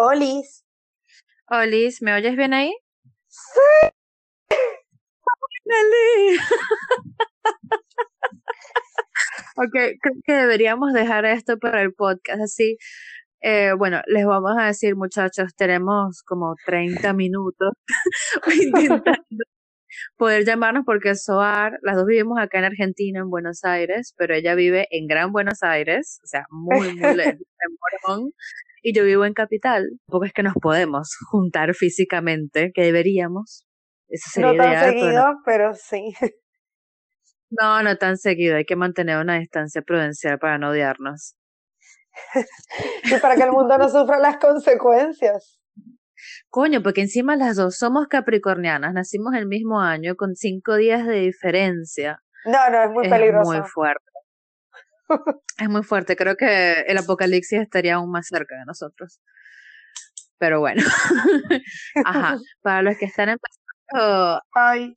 [0.00, 0.64] Olis.
[1.50, 2.72] Olis, ¿me oyes bien ahí?
[3.28, 3.88] Sí.
[9.60, 12.76] Ok, creo que deberíamos dejar esto para el podcast así.
[13.40, 17.72] Eh, bueno, les vamos a decir, muchachos, tenemos como 30 minutos
[18.46, 19.44] intentando
[20.16, 24.54] poder llamarnos porque Soar, las dos vivimos acá en Argentina, en Buenos Aires, pero ella
[24.54, 27.76] vive en Gran Buenos Aires, o sea, muy, muy lejos, en
[28.06, 28.32] Morón,
[28.88, 29.88] y yo vivo en Capital.
[30.06, 33.64] Tampoco es que nos podemos juntar físicamente, que deberíamos.
[34.08, 36.14] Eso sería no tan ideal, seguido, pero, pero sí.
[37.50, 41.36] no, no tan seguido, hay que mantener una distancia prudencial para no odiarnos.
[43.04, 45.60] y para que el mundo no sufra las consecuencias.
[46.48, 51.20] Coño, porque encima las dos somos capricornianas, nacimos el mismo año con cinco días de
[51.20, 52.22] diferencia.
[52.44, 53.52] No, no, es muy es peligroso.
[53.52, 54.07] muy fuerte.
[55.58, 56.16] Es muy fuerte.
[56.16, 59.20] Creo que el apocalipsis estaría aún más cerca de nosotros.
[60.38, 60.82] Pero bueno.
[62.04, 62.38] Ajá.
[62.62, 64.40] Para los que están empezando.
[64.52, 64.94] Ay,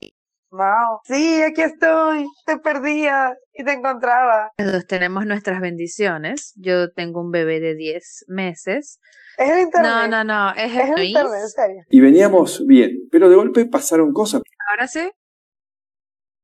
[0.51, 0.99] wow.
[1.03, 2.27] Sí, aquí estoy.
[2.45, 4.51] Te perdía y te encontraba.
[4.57, 6.53] Dos tenemos nuestras bendiciones.
[6.55, 8.99] Yo tengo un bebé de 10 meses.
[9.37, 9.91] Es el internet.
[9.91, 10.51] No, no, no.
[10.51, 11.83] Es, Es el internet, en serio.
[11.89, 14.41] Y veníamos bien, pero de golpe pasaron cosas.
[14.69, 15.11] Ahora sí.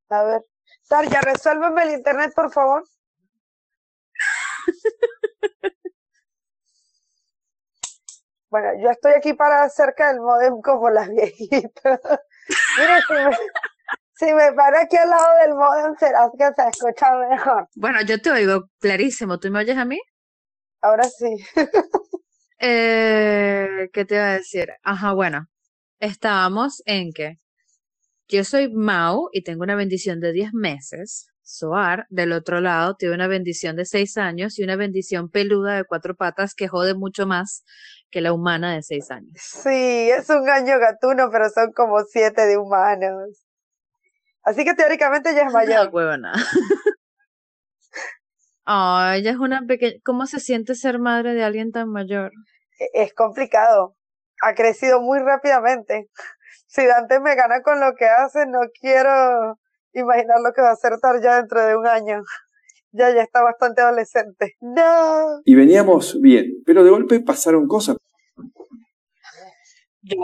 [0.10, 0.42] A ver.
[0.88, 2.84] Tarja, resuélveme el internet, por favor.
[8.50, 12.00] Bueno, yo estoy aquí para cerca del modem como las viejitas.
[12.80, 13.38] Mira, si me,
[14.14, 17.68] si me paro aquí al lado del modem, será que se escucha mejor.
[17.76, 19.38] Bueno, yo te oigo clarísimo.
[19.38, 20.00] ¿Tú me oyes a mí?
[20.82, 21.36] Ahora sí.
[22.60, 24.74] Eh, ¿qué te iba a decir?
[24.82, 25.46] Ajá, bueno,
[26.00, 27.36] estábamos en que
[28.28, 31.28] yo soy Mau y tengo una bendición de 10 meses.
[31.50, 35.86] Soar, del otro lado, tiene una bendición de 6 años y una bendición peluda de
[35.86, 37.64] cuatro patas que jode mucho más
[38.12, 39.32] que la humana de 6 años.
[39.36, 43.46] Sí, es un año gatuno, pero son como siete de humanos.
[44.44, 45.90] Así que teóricamente ya es No, mayor.
[45.94, 46.34] huevona.
[48.66, 49.96] Ay, ella es una pequeña.
[50.04, 52.32] ¿Cómo se siente ser madre de alguien tan mayor?
[52.80, 53.96] E- Es complicado.
[54.42, 56.10] Ha crecido muy rápidamente.
[56.70, 59.58] Si Dante me gana con lo que hace, no quiero
[60.02, 62.24] imaginar lo que va a hacer ya dentro de un año.
[62.94, 64.56] Ya, ya está bastante adolescente.
[64.62, 65.42] No.
[65.44, 67.98] Y veníamos bien, pero de golpe pasaron cosas.
[70.02, 70.16] Yo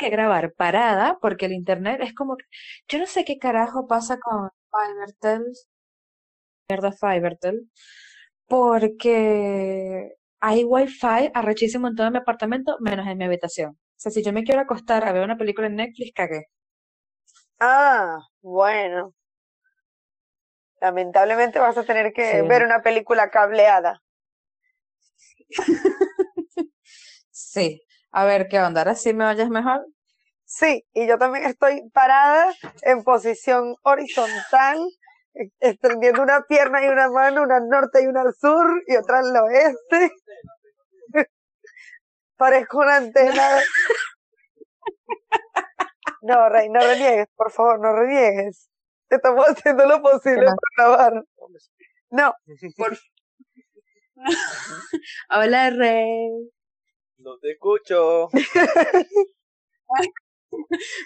[0.00, 2.44] que grabar parada porque el internet es como que
[2.88, 5.44] yo no sé qué carajo pasa con Fivertel,
[6.68, 7.70] mierda Fivertel,
[8.46, 13.72] porque hay wifi arrechísimo en todo mi apartamento menos en mi habitación.
[13.72, 16.46] O sea, si yo me quiero acostar a ver una película en Netflix, cagué.
[17.60, 19.14] Ah, bueno.
[20.80, 22.48] Lamentablemente vas a tener que Sí.
[22.48, 24.00] ver una película cableada.
[27.30, 27.82] Sí.
[28.12, 28.80] A ver, ¿qué onda?
[28.80, 29.86] ¿Ahora sí me oyes mejor?
[30.44, 32.52] Sí, y yo también estoy parada
[32.82, 34.78] en posición horizontal,
[35.60, 39.20] extendiendo una pierna y una mano, una al norte y una al sur y otra
[39.20, 40.12] al oeste.
[42.36, 43.42] Parezco una antena.
[46.22, 48.68] No, Rey, no reniegues, por favor, no reniegues.
[49.10, 50.54] Estamos haciendo lo posible no?
[50.54, 51.24] por grabar.
[52.10, 52.34] No,
[52.76, 52.98] Por...
[55.30, 56.50] Hola, Rey.
[57.18, 58.28] No te escucho.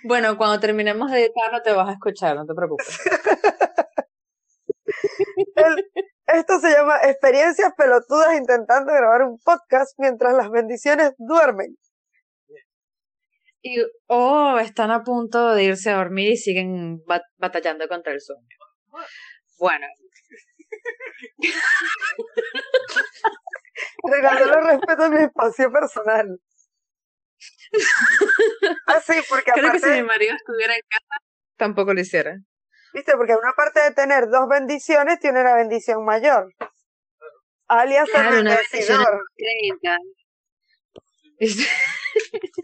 [0.05, 2.99] Bueno, cuando terminemos de editar no te vas a escuchar, no te preocupes.
[5.57, 5.91] el-
[6.27, 11.77] esto se llama experiencias pelotudas intentando grabar un podcast mientras las bendiciones duermen.
[13.67, 18.21] Y, o están a punto de irse a dormir y siguen bat- batallando contra el
[18.21, 18.47] sueño.
[19.59, 19.87] Bueno,
[24.05, 26.39] Regalarle respeto a mi espacio personal.
[28.87, 31.25] Ah, sí, porque creo que si mi marido estuviera en casa,
[31.57, 32.37] tampoco lo hiciera.
[32.93, 36.53] viste, porque una parte de tener dos bendiciones tiene una bendición mayor.
[37.67, 39.23] Alias Claro, bendición enriquecedor.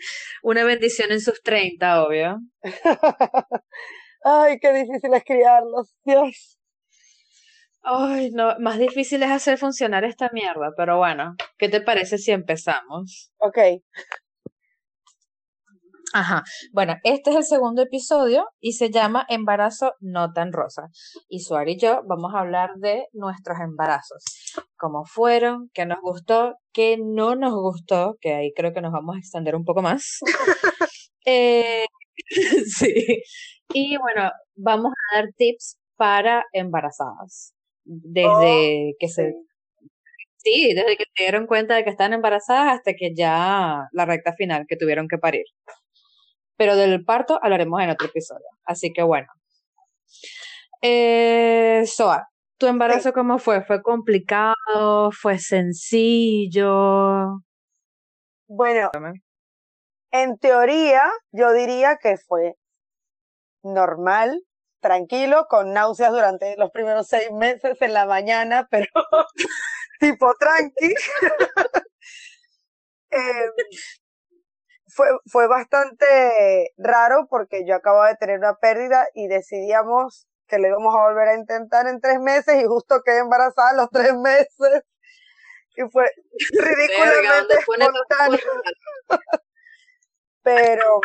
[0.01, 0.41] 30.
[0.43, 2.41] Una bendición en sus 30, obvio.
[4.25, 6.59] Ay, qué difícil es criarlos, Dios.
[7.83, 12.31] Ay, no, más difícil es hacer funcionar esta mierda, pero bueno, ¿qué te parece si
[12.31, 13.33] empezamos?
[13.39, 13.57] Ok,
[16.13, 16.43] Ajá.
[16.73, 20.89] Bueno, este es el segundo episodio y se llama Embarazo no tan rosa.
[21.29, 24.25] Y Suar y yo vamos a hablar de nuestros embarazos.
[24.77, 29.17] Cómo fueron, qué nos gustó, qué no nos gustó, que ahí creo que nos vamos
[29.17, 30.21] a extender un poco más.
[31.27, 31.85] Eh,
[32.67, 33.23] sí.
[33.75, 37.53] Y bueno, vamos a dar tips para embarazadas.
[37.85, 39.51] Desde que se sí.
[40.43, 44.33] Sí, desde que se dieron cuenta de que estaban embarazadas hasta que ya la recta
[44.35, 45.45] final, que tuvieron que parir.
[46.61, 48.45] Pero del parto hablaremos en otro episodio.
[48.67, 49.29] Así que bueno.
[50.83, 52.29] Eh, Soa,
[52.59, 53.65] ¿tu embarazo cómo fue?
[53.65, 55.11] ¿Fue complicado?
[55.11, 57.41] ¿Fue sencillo?
[58.47, 58.91] Bueno,
[60.11, 62.57] en teoría yo diría que fue
[63.63, 64.43] normal,
[64.81, 68.93] tranquilo, con náuseas durante los primeros seis meses en la mañana, pero
[69.99, 70.95] tipo tranqui.
[73.13, 73.51] Em,
[74.95, 80.69] fue, fue bastante raro porque yo acababa de tener una pérdida y decidíamos que lo
[80.69, 84.83] íbamos a volver a intentar en tres meses y justo quedé embarazada los tres meses.
[85.77, 86.07] Y fue
[86.59, 88.39] ridículamente espontáneo.
[90.43, 91.01] Pero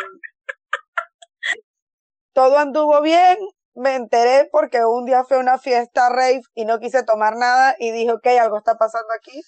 [2.32, 3.38] todo anduvo bien,
[3.74, 7.76] me enteré porque un día fue a una fiesta rave y no quise tomar nada
[7.78, 9.40] y dije, ok, algo está pasando aquí.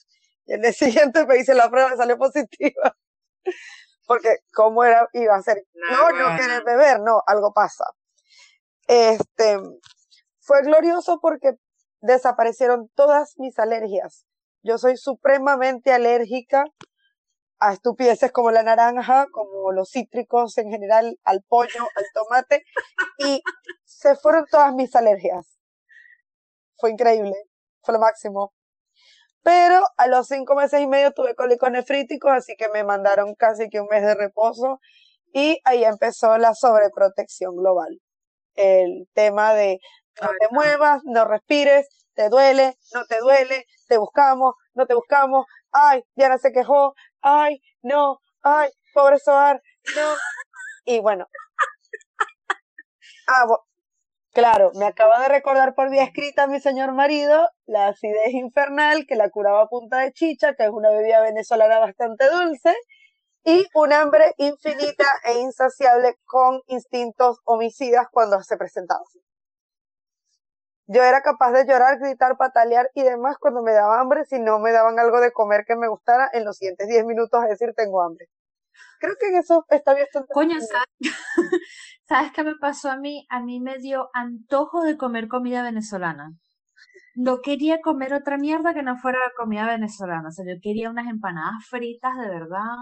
[0.46, 2.96] Y el día siguiente me hice la prueba y salió positiva.
[4.08, 5.06] Porque, ¿cómo era?
[5.12, 7.84] Iba a ser, no, no querer beber, no, algo pasa.
[8.86, 9.58] Este,
[10.40, 11.52] fue glorioso porque
[12.00, 14.24] desaparecieron todas mis alergias.
[14.62, 16.64] Yo soy supremamente alérgica
[17.58, 22.64] a estupideces como la naranja, como los cítricos en general, al pollo, al tomate,
[23.18, 23.42] y
[23.84, 25.58] se fueron todas mis alergias.
[26.78, 27.34] Fue increíble,
[27.82, 28.54] fue lo máximo.
[29.42, 33.68] Pero a los cinco meses y medio tuve cólicos nefríticos, así que me mandaron casi
[33.68, 34.80] que un mes de reposo
[35.32, 38.00] y ahí empezó la sobreprotección global.
[38.56, 39.80] El tema de
[40.22, 45.46] no te muevas, no respires, te duele, no te duele, te buscamos, no te buscamos,
[45.72, 49.62] ay, Diana se quejó, ay, no, ay, pobre Soar,
[49.96, 50.02] no.
[50.86, 51.26] Y bueno.
[53.28, 53.44] Ah,
[54.32, 59.16] claro, me acaba de recordar por vía escrita mi señor marido la acidez infernal que
[59.16, 62.74] la curaba a punta de chicha, que es una bebida venezolana bastante dulce,
[63.44, 69.02] y un hambre infinita e insaciable con instintos homicidas cuando se presentaba.
[70.86, 74.58] Yo era capaz de llorar, gritar, patalear y demás cuando me daba hambre si no
[74.58, 77.74] me daban algo de comer que me gustara en los siguientes 10 minutos a decir
[77.76, 78.28] tengo hambre.
[79.00, 80.06] Creo que en eso está bien.
[80.32, 80.56] Coño,
[82.08, 82.32] ¿sabes?
[82.32, 83.26] qué me pasó a mí?
[83.28, 86.32] A mí me dio antojo de comer comida venezolana.
[87.14, 90.28] No quería comer otra mierda que no fuera comida venezolana.
[90.28, 92.76] O sea, yo quería unas empanadas fritas de verdad.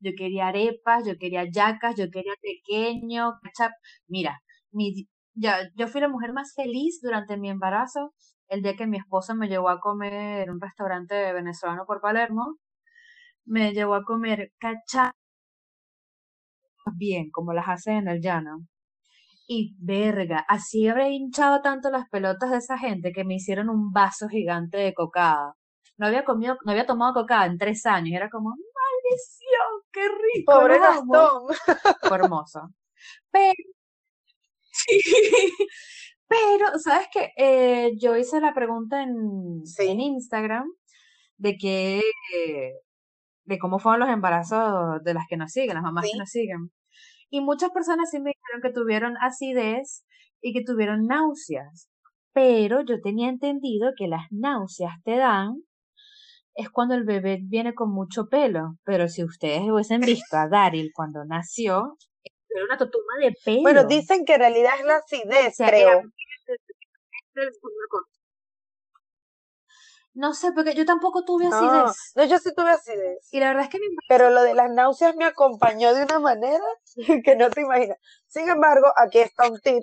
[0.00, 3.72] Yo quería arepas, yo quería yacas, yo quería pequeño, ketchup.
[4.08, 4.42] Mira,
[4.72, 8.12] mi, ya, yo fui la mujer más feliz durante mi embarazo
[8.52, 12.58] el día que mi esposa me llevó a comer en un restaurante venezolano por Palermo.
[13.46, 15.12] Me llevó a comer cachá
[16.94, 18.66] bien, como las hacen en el llano.
[19.48, 23.92] Y verga, así habré hinchado tanto las pelotas de esa gente que me hicieron un
[23.92, 25.54] vaso gigante de cocada.
[25.98, 28.10] No había comido, no había tomado cocada en tres años.
[28.10, 30.52] Y era como, maldición, qué rico.
[30.52, 31.48] Pobre Gastón.
[32.08, 32.60] Fue hermoso.
[33.30, 33.54] Pero
[34.72, 35.00] Sí.
[36.28, 37.32] Pero, ¿sabes qué?
[37.36, 40.66] Eh, yo hice la pregunta en, en Instagram
[41.36, 42.02] de que,
[43.44, 46.70] de cómo fueron los embarazos de las que nos siguen, las mamás que nos siguen.
[47.32, 50.04] Y muchas personas sí me dijeron que tuvieron acidez
[50.42, 51.88] y que tuvieron náuseas.
[52.34, 55.54] Pero yo tenía entendido que las náuseas te dan
[56.54, 58.76] es cuando el bebé viene con mucho pelo.
[58.84, 61.96] Pero si ustedes hubiesen visto a Daryl cuando nació,
[62.50, 63.62] era una totuma de pelo.
[63.62, 66.02] Bueno, dicen que en realidad es la acidez, creo.
[70.14, 72.12] No sé, porque yo tampoco tuve acidez.
[72.14, 73.28] No, yo sí tuve acidez.
[73.32, 73.86] Y la verdad es que mi...
[74.08, 76.64] Pero lo de las náuseas me acompañó de una manera
[77.24, 77.98] que no te imaginas.
[78.26, 79.82] Sin embargo, aquí está un tip.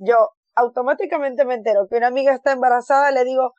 [0.00, 3.52] Yo automáticamente me entero que una amiga está embarazada, le digo,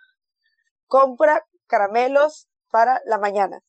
[0.88, 3.62] compra caramelos para la mañana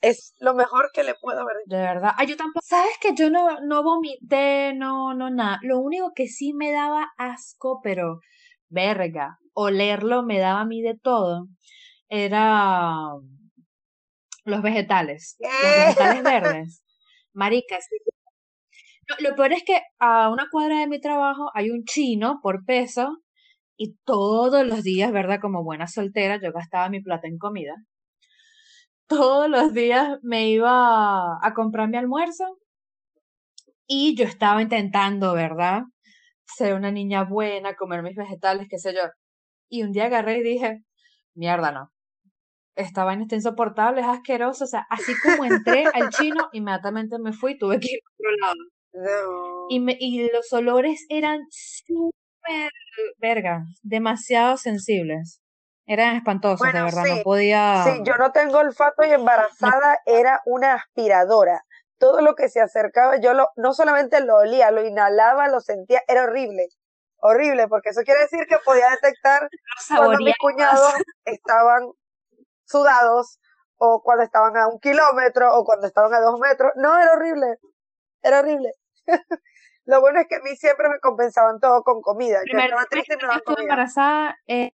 [0.00, 2.12] es lo mejor que le puedo haber De verdad.
[2.16, 2.64] Ah, yo tampoco.
[2.64, 5.58] Sabes que yo no, no vomité, no, no, nada.
[5.62, 8.20] Lo único que sí me daba asco, pero
[8.68, 11.48] verga, olerlo me daba a mí de todo,
[12.08, 13.12] era
[14.44, 15.36] los vegetales.
[15.40, 15.52] Los
[15.86, 16.84] vegetales verdes.
[17.34, 17.86] Maricas.
[19.20, 23.18] lo peor es que a una cuadra de mi trabajo hay un chino por peso
[23.76, 25.40] y todos los días, ¿verdad?
[25.40, 27.74] Como buena soltera, yo gastaba mi plata en comida
[29.08, 32.44] todos los días me iba a comprar mi almuerzo
[33.86, 35.82] y yo estaba intentando, ¿verdad?
[36.56, 39.02] Ser una niña buena, comer mis vegetales, qué sé yo.
[39.68, 40.82] Y un día agarré y dije,
[41.34, 41.90] mierda, no.
[42.74, 44.64] Esta vaina está insoportable, es asqueroso.
[44.64, 48.10] O sea, así como entré al chino, inmediatamente me fui y tuve que ir a
[48.12, 49.66] otro lado.
[49.68, 52.70] Y, me, y los olores eran súper,
[53.18, 55.40] verga, demasiado sensibles.
[55.86, 57.84] Eran espantosos, de verdad, sí, no podía...
[57.84, 61.62] Sí, yo no tengo olfato y embarazada era una aspiradora.
[61.98, 66.02] Todo lo que se acercaba, yo lo, no solamente lo olía, lo inhalaba, lo sentía,
[66.06, 66.68] era horrible.
[67.20, 69.48] Horrible, porque eso quiere decir que podía detectar
[69.88, 71.90] cuando mis cuñados estaban
[72.64, 73.40] sudados,
[73.78, 76.72] o cuando estaban a un kilómetro, o cuando estaban a dos metros.
[76.76, 77.56] No, era horrible.
[78.22, 78.72] Era horrible.
[79.84, 82.40] Lo bueno es que a mí siempre me compensaban todo con comida.
[82.44, 83.62] Yo estaba triste y me daban comida.
[83.62, 84.72] embarazada, eh,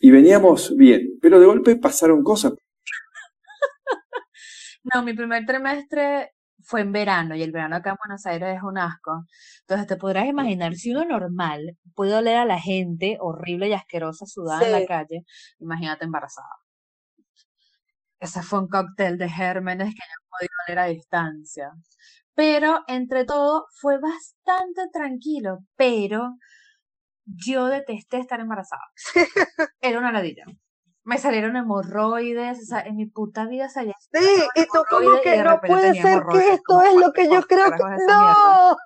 [0.00, 2.54] Y veníamos bien, pero de golpe pasaron cosas.
[4.92, 8.62] no, mi primer trimestre fue en verano y el verano acá en Buenos Aires es
[8.62, 9.24] un asco.
[9.60, 14.26] Entonces te podrás imaginar, si uno normal puede oler a la gente horrible y asquerosa
[14.26, 15.24] sudada en la calle,
[15.58, 16.48] imagínate embarazada.
[18.20, 21.70] Ese fue un cóctel de gérmenes que yo podía oler a distancia.
[22.34, 26.36] Pero entre todo fue bastante tranquilo, pero
[27.24, 28.82] yo detesté estar embarazada.
[29.80, 30.44] Era una ladilla.
[31.06, 34.18] Me salieron hemorroides, o sea, en mi puta vida salía Sí,
[34.56, 37.42] y tú como que no puede ser que esto como, es lo que yo "What
[37.42, 37.76] the creo que...
[37.76, 38.66] es esa mierda?".
[38.70, 38.76] ¡No!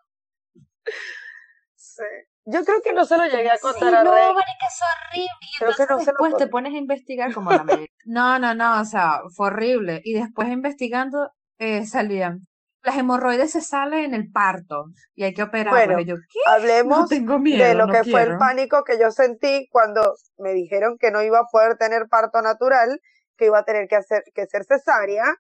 [1.77, 2.03] Sí.
[2.45, 4.23] Yo creo que no se lo llegué a Sí, contar a no, Rey.
[4.35, 5.29] marica, es horrible.
[5.41, 7.65] Y Creo que entonces no se lo después te pones a investigar como la.
[8.05, 10.01] No, no, no, o sea, fue horrible.
[10.05, 12.47] Y después investigando, eh, salían.
[12.83, 15.87] Las hemorroides se salen en el parto y hay que operarlas.
[15.87, 16.39] Bueno, yo, ¿qué?
[16.47, 20.97] No Hablemos de lo no que fue el pánico que yo sentí cuando me dijeron
[20.99, 23.01] que no iba a poder tener parto natural,
[23.37, 25.37] que iba a tener que hacer que ser cesárea,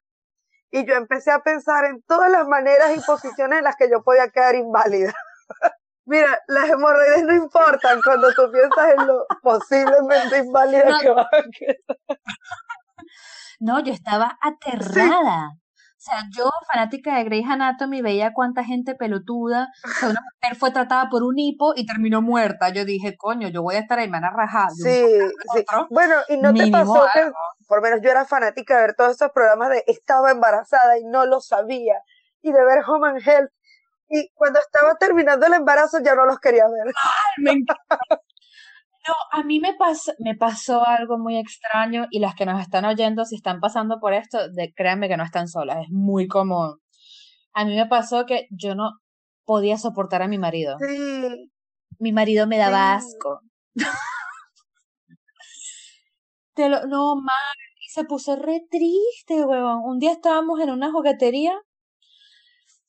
[0.70, 4.02] y yo empecé a pensar en todas las maneras y posiciones en las que yo
[4.02, 5.14] podía quedar inválida.
[6.04, 11.00] Mira, las hemorroides no importan cuando tú piensas en lo posiblemente inválida No.
[11.00, 11.98] que vas a quedar.
[13.62, 15.50] No, yo estaba aterrada.
[16.00, 20.56] O sea, yo, fanática de Grey's Anatomy, veía cuánta gente pelotuda, o sea, una mujer
[20.56, 22.70] fue tratada por un hipo y terminó muerta.
[22.70, 25.04] Yo dije, coño, yo voy a estar ahí, me van a rajar Sí,
[25.54, 25.64] sí.
[25.90, 27.30] Bueno, y no te pasó que,
[27.68, 31.26] por menos yo era fanática de ver todos esos programas de estaba embarazada y no
[31.26, 31.96] lo sabía,
[32.40, 33.50] y de ver Home and Health,
[34.08, 36.94] y cuando estaba terminando el embarazo ya no los quería ver.
[37.36, 38.22] Me encanta.
[39.10, 42.84] No, a mí me pasó, me pasó algo muy extraño y las que nos están
[42.84, 46.78] oyendo, si están pasando por esto, de, créanme que no están solas, es muy común.
[47.52, 48.92] A mí me pasó que yo no
[49.44, 50.76] podía soportar a mi marido.
[50.78, 51.50] Sí,
[51.98, 53.06] Mi marido me daba Sí.
[53.06, 53.40] asco.
[56.54, 59.82] Te lo, no, mal, y se puso re triste, huevón.
[59.84, 61.52] Un día estábamos en una juguetería,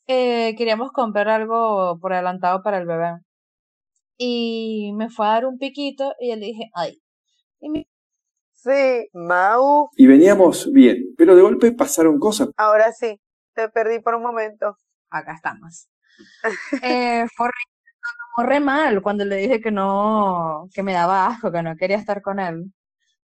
[0.08, 3.14] eh, queríamos comprar algo por adelantado para el bebé.
[4.24, 7.02] Y me fue a dar un piquito y yo le dije, ay.
[7.60, 7.88] Y
[8.54, 12.50] sí, Mau, Y veníamos bien, pero de golpe pasaron cosas.
[12.56, 13.20] ahora sí,
[13.56, 14.78] te perdí por un momento.
[15.10, 15.88] acá estamos.
[16.84, 17.50] Eh, fue
[18.46, 22.22] re mal cuando le dije que no, que me daba asco, que no quería estar
[22.22, 22.72] con él.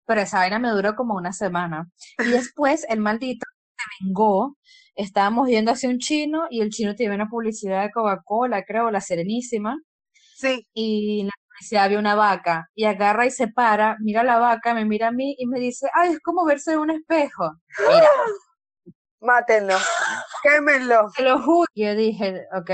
[0.08, 1.88] Pero esa vaina me duró como una semana.
[2.20, 3.46] Y después el maldito
[3.78, 4.58] se vengó.
[4.96, 9.02] Estábamos yendo hacia un chino y el chino tenía una publicidad de Coca-Cola, creo, la
[9.02, 9.78] Serenísima.
[10.38, 12.70] Sí, Y en la publicidad había una vaca.
[12.76, 15.88] Y agarra y se para, mira la vaca, me mira a mí y me dice,
[15.96, 17.54] ay, es como verse en un espejo.
[17.80, 18.10] Mira,
[19.22, 19.76] mátenlo,
[20.44, 21.10] quémenlo.
[21.16, 21.66] Te lo juro.
[21.74, 22.72] Yo dije, ok,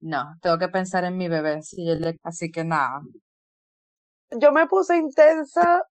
[0.00, 3.02] no, tengo que pensar en mi bebé, sí, él le- así que nada.
[4.32, 5.82] Yo me puse intensa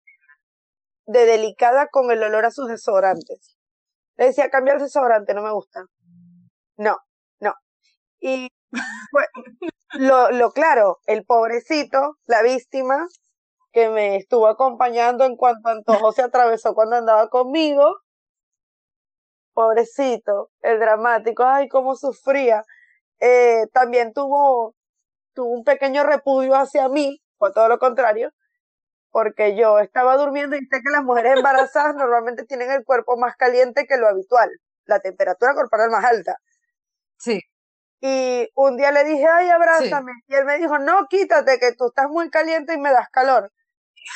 [1.06, 3.56] de delicada con el olor a sus desodorantes.
[4.16, 5.84] Le decía, cambia el desodorante, no me gusta.
[6.76, 6.98] No,
[7.40, 7.54] no.
[8.20, 8.48] Y
[9.12, 9.26] pues,
[9.94, 13.06] lo, claro, el pobrecito, la víctima,
[13.72, 17.96] que me estuvo acompañando en cuanto antojo se atravesó cuando andaba conmigo.
[19.54, 22.62] Pobrecito, el dramático, ay, cómo sufría.
[23.20, 24.74] Eh, también tuvo,
[25.34, 28.30] tuvo un pequeño repudio hacia mí, fue todo lo contrario,
[29.10, 33.36] porque yo estaba durmiendo y sé que las mujeres embarazadas normalmente tienen el cuerpo más
[33.36, 34.50] caliente que lo habitual,
[34.86, 36.36] la temperatura corporal más alta.
[37.18, 37.40] Sí,
[38.04, 40.12] Y un día le dije, ay, abrázame.
[40.26, 43.52] Y él me dijo, no, quítate, que tú estás muy caliente y me das calor.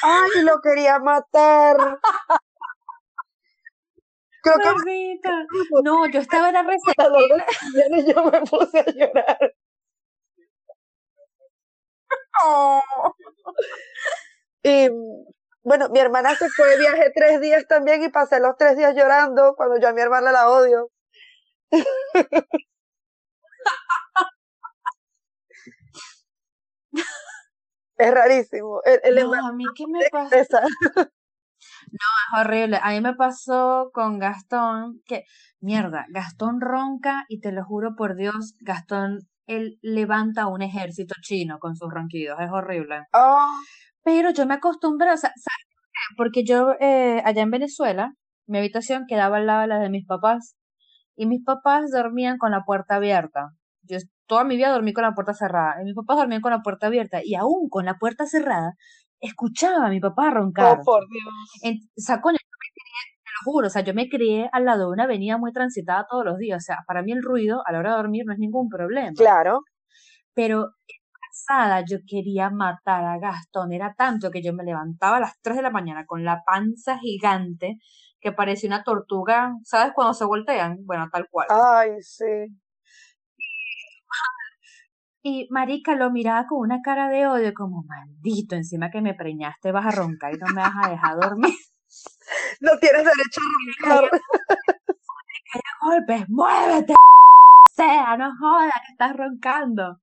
[0.02, 2.00] Ay, lo quería matar.
[4.42, 5.20] Creo que.
[5.84, 6.62] No, yo estaba en la
[7.90, 9.54] y yo me puse a llorar.
[14.62, 14.88] Y
[15.62, 18.96] bueno, mi hermana se fue de viaje tres días también y pasé los tres días
[18.96, 20.90] llorando cuando yo a mi hermana la odio.
[27.98, 28.80] Es rarísimo.
[28.84, 30.28] El, el No, a mí qué me pasó.
[30.28, 30.60] cabeza.
[31.86, 32.78] Es horrible.
[32.82, 35.24] A mí me pasó con Gastón, que,
[35.60, 41.58] mierda, Gastón ronca y te lo juro por Dios, Gastón, él levanta un ejército chino
[41.58, 42.38] con sus ronquidos.
[42.40, 43.04] Es horrible.
[43.12, 43.46] Oh,
[44.02, 46.14] Pero yo me acostumbré, o sea, ¿sabes por qué?
[46.16, 48.12] porque yo eh, allá en Venezuela,
[48.46, 50.56] mi habitación quedaba al lado de la de mis papás
[51.16, 53.52] y mis papás dormían con la puerta abierta.
[53.88, 56.62] Yo toda mi vida dormí con la puerta cerrada y mis papás dormían con la
[56.62, 58.74] puerta abierta y aún con la puerta cerrada
[59.20, 60.78] escuchaba a mi papá roncar.
[60.80, 61.24] Oh, por Dios.
[61.62, 64.48] En, o sea, coño, yo me crié, te lo juro, o sea, yo me crié
[64.52, 66.62] al lado de una avenida muy transitada todos los días.
[66.62, 69.12] O sea, para mí el ruido a la hora de dormir no es ningún problema.
[69.16, 69.60] Claro.
[70.34, 70.70] Pero
[71.46, 73.72] pasada yo quería matar a Gastón.
[73.72, 76.98] Era tanto que yo me levantaba a las 3 de la mañana con la panza
[76.98, 77.78] gigante
[78.20, 79.54] que parecía una tortuga.
[79.64, 80.78] ¿Sabes cuando se voltean?
[80.84, 81.46] Bueno, tal cual.
[81.50, 82.48] Ay, sí.
[85.28, 89.72] Y Marica lo miraba con una cara de odio, como maldito, encima que me preñaste
[89.72, 91.52] vas a roncar y no me vas a dejar dormir.
[92.60, 93.40] No tienes derecho
[93.84, 94.20] a roncar.
[95.80, 96.94] golpes, muévete,
[97.74, 99.98] sea, no joda que estás roncando.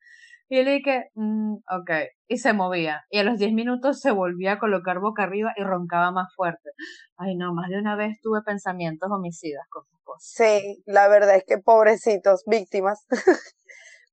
[0.49, 1.91] Y yo le dije, mm, ok,
[2.27, 3.05] y se movía.
[3.09, 6.71] Y a los 10 minutos se volvía a colocar boca arriba y roncaba más fuerte.
[7.15, 10.19] Ay, no, más de una vez tuve pensamientos homicidas con su esposa.
[10.19, 13.07] Sí, la verdad es que pobrecitos, víctimas.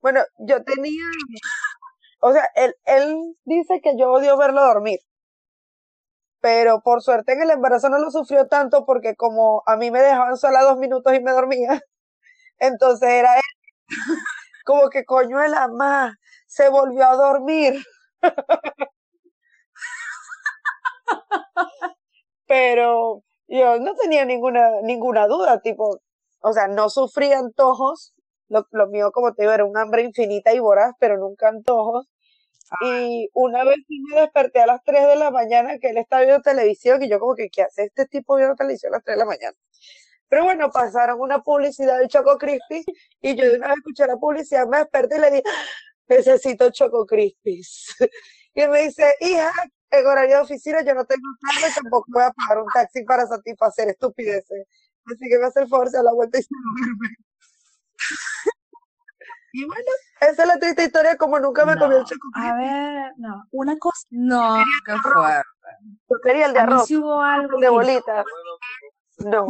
[0.02, 1.04] bueno, yo tenía,
[2.21, 5.00] o sea, él, él dice que yo odio verlo dormir.
[6.40, 10.00] Pero por suerte en el embarazo no lo sufrió tanto porque como a mí me
[10.00, 11.80] dejaban sola dos minutos y me dormía,
[12.59, 13.42] entonces era él
[14.66, 16.14] como que coñuela más,
[16.47, 17.83] se volvió a dormir.
[22.47, 26.00] Pero yo no tenía ninguna, ninguna duda, tipo,
[26.40, 28.12] o sea, no sufría antojos,
[28.50, 32.07] lo, lo mío, como te digo, era un hambre infinita y voraz, pero nunca antojos.
[32.83, 36.40] Y una vez me desperté a las 3 de la mañana que él estaba viendo
[36.42, 39.19] televisión y yo como que, ¿qué hace este tipo viendo televisión a las 3 de
[39.19, 39.56] la mañana?
[40.28, 42.84] Pero bueno, pasaron una publicidad de Choco Crispy
[43.21, 45.43] y yo de una vez escuché la publicidad, me desperté y le dije,
[46.08, 47.97] necesito Choco Crispies.
[48.52, 49.52] Y él me dice, hija,
[49.93, 53.04] en horario de oficina yo no tengo carro y tampoco voy a pagar un taxi
[53.04, 54.67] para satisfacer estupideces.
[55.06, 57.17] Así que me hace el favor, se da la vuelta y se duerme.
[59.52, 62.54] Y bueno, esa es la triste historia como nunca me comí el No, Choco a
[62.54, 65.49] ver, no, una cosa, no, qué fuerte.
[66.08, 68.25] Yo quería el de arroz, sí hubo algo el de que bolita.
[69.19, 69.47] No,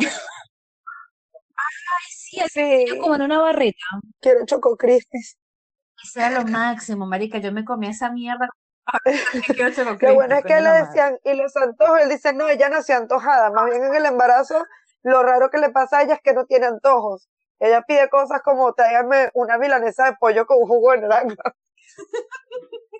[2.09, 3.85] sí, el sí, como en una barrita.
[4.21, 5.37] quiero Choco Crispies.
[6.03, 7.39] Eso era lo máximo, marica.
[7.39, 8.49] Yo me comía esa mierda.
[10.01, 13.51] Lo bueno es que le decían, y los antojos, él dice, no, ella nació antojada.
[13.51, 14.67] Más bien en el embarazo,
[15.03, 17.29] lo raro que le pasa a ella es que no tiene antojos.
[17.61, 21.55] Ella pide cosas como, tráigame una milanesa de pollo con jugo de naranja.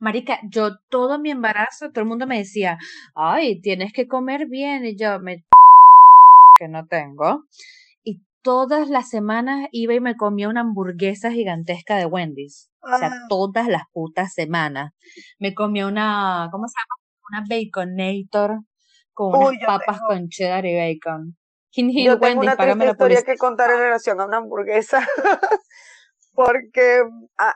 [0.00, 2.78] Marica, yo todo mi embarazo, todo el mundo me decía,
[3.14, 4.84] ay, tienes que comer bien.
[4.84, 5.44] Y yo me
[6.58, 7.44] que no tengo.
[8.04, 12.70] Y todas las semanas iba y me comía una hamburguesa gigantesca de Wendy's.
[12.82, 13.26] O sea, Ah.
[13.28, 14.92] todas las putas semanas.
[15.40, 16.94] Me comía una, ¿cómo se llama?
[17.28, 18.60] Una Baconator
[19.12, 21.36] con Uy, papas tengo, con cheddar y bacon.
[21.76, 25.06] Yo tengo una triste historia que contar en relación a una hamburguesa,
[26.34, 27.02] porque
[27.38, 27.54] ah,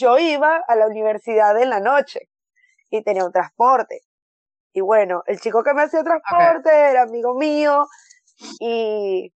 [0.00, 2.28] yo iba a la universidad en la noche
[2.90, 4.00] y tenía un transporte.
[4.72, 7.86] Y bueno, el chico que me hacía transporte era amigo mío
[8.60, 9.32] y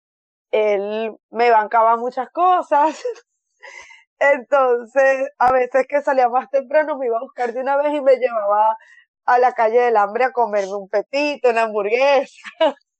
[0.50, 3.02] él me bancaba muchas cosas.
[4.18, 8.00] Entonces, a veces que salía más temprano me iba a buscar de una vez y
[8.00, 8.76] me llevaba
[9.24, 12.40] a la calle del hambre a comerme un pepito, una hamburguesa.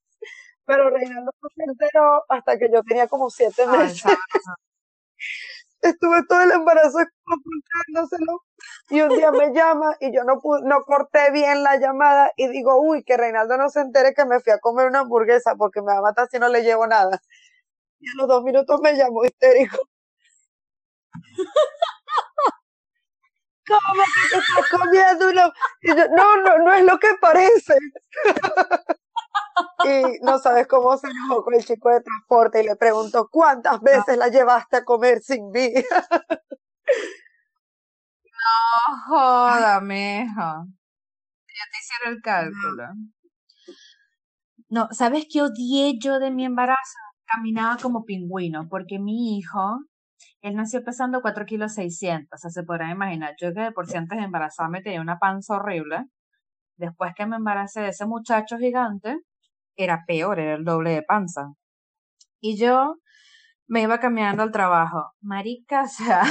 [0.67, 4.05] Pero Reinaldo no se enteró hasta que yo tenía como siete Ay, meses.
[5.83, 8.43] Estuve todo el embarazo ocultándoselo.
[8.91, 12.47] Y un día me llama y yo no pude, no corté bien la llamada y
[12.49, 15.81] digo, uy, que Reinaldo no se entere que me fui a comer una hamburguesa porque
[15.81, 17.21] me va a matar si no le llevo nada.
[18.01, 19.79] Y a los dos minutos me llamó histérico.
[23.67, 25.53] ¿Cómo que te estás comiendo una?
[25.83, 27.75] Y yo, no, no, no es lo que parece.
[29.85, 33.81] Y no sabes cómo se enojó con el chico de transporte y le preguntó, ¿cuántas
[33.81, 35.73] veces la llevaste a comer sin mí?
[38.43, 40.67] No joda, mijo.
[41.55, 42.89] Ya te hicieron el cálculo.
[44.69, 46.99] No, ¿sabes qué odié yo de mi embarazo?
[47.27, 49.81] Caminaba como pingüino, porque mi hijo,
[50.41, 53.87] él nació pesando 4 kilos 600, o sea, se podrán imaginar, yo que de por
[53.87, 56.07] sí antes de embarazarme tenía una panza horrible,
[56.77, 59.17] después que me embaracé de ese muchacho gigante,
[59.77, 61.53] era peor, era el doble de panza.
[62.41, 62.97] Y yo
[63.69, 65.13] me iba caminando al trabajo.
[65.23, 66.23] Marica, o sea,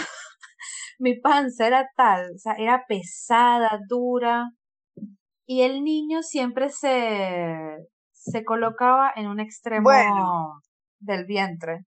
[1.00, 4.52] mi panza era tal, o sea, era pesada, dura,
[5.46, 7.78] y el niño siempre se,
[8.12, 10.62] se colocaba en un extremo Bueno.
[11.00, 11.86] del vientre.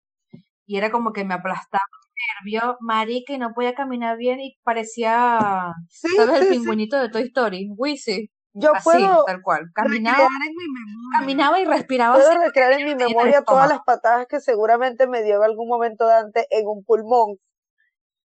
[0.65, 1.83] Y era como que me aplastaba
[2.43, 6.41] el nervio, marica, y no podía caminar bien y parecía, Sí, ¿sabes?
[6.41, 6.49] El sí.
[6.49, 8.29] pingüinito de Toy Story, Wizzy.
[8.53, 9.71] Yo Así, puedo tal cual.
[9.73, 11.19] Caminaba, recrear en mi memoria.
[11.19, 15.37] caminaba y respiraba Puedo recrear en mi memoria todas las patadas que seguramente me dio
[15.37, 17.37] en algún momento Dante en un pulmón.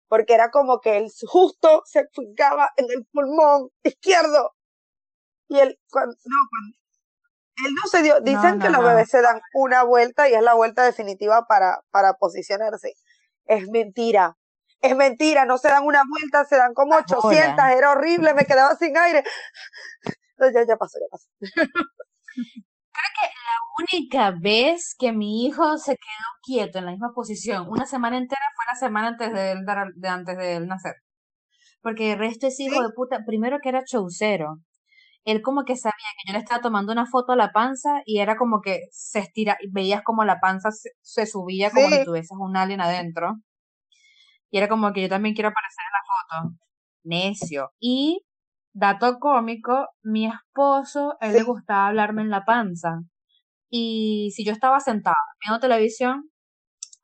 [0.09, 4.55] Porque era como que él justo se fijaba en el pulmón izquierdo.
[5.49, 6.77] Y él, cuando, no, cuando,
[7.67, 10.43] él no se dio, dicen No, que los bebés se dan una vuelta y es
[10.43, 12.95] la vuelta definitiva para, para posicionarse.
[13.45, 14.38] Es mentira.
[14.81, 17.73] Es mentira, no se dan una vuelta, se dan como 800, Ahora.
[17.75, 19.25] era horrible, me quedaba sin aire.
[20.39, 21.27] No, ya, ya pasó, ya pasó.
[23.93, 28.41] única vez que mi hijo se quedó quieto en la misma posición una semana entera
[28.57, 30.95] fue la semana antes de él, dar- de antes de él nacer.
[31.81, 32.83] Porque el resto es hijo Sí.
[32.83, 34.57] de puta, primero que era chaucero.
[35.25, 38.19] Él como que sabía que yo le estaba tomando una foto a la panza y
[38.21, 42.05] era como que se estira, veías como la panza se, se subía como si Sí.
[42.05, 43.37] tuvieses un alien adentro.
[44.51, 46.55] Y era como que yo también quiero aparecer en la foto.
[47.05, 47.71] Necio.
[47.81, 48.25] Y,
[48.73, 53.01] dato cómico, mi esposo, a él le gustaba hablarme en la panza.
[53.71, 56.31] Y si yo estaba sentada viendo televisión,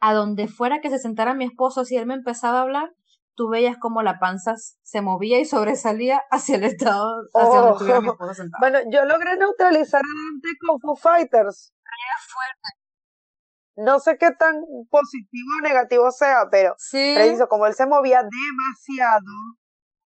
[0.01, 2.91] a donde fuera que se sentara mi esposo, si él me empezaba a hablar,
[3.37, 8.01] tú veías como la panza se movía y sobresalía hacia el estado, hacia donde estuviera
[8.01, 8.13] mi Oh.
[8.13, 8.61] esposo sentado.
[8.61, 11.73] Bueno, yo logré neutralizar a Dante con Foo Fighters.
[13.77, 17.15] No sé qué tan positivo o negativo sea, pero Sí.
[17.15, 19.25] preciso, como él se movía demasiado.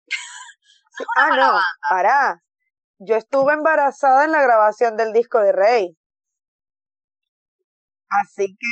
[0.99, 2.43] Sí, Ah, no, pará.
[2.99, 5.97] Yo estuve embarazada en la grabación del disco de Rey.
[8.09, 8.67] Así que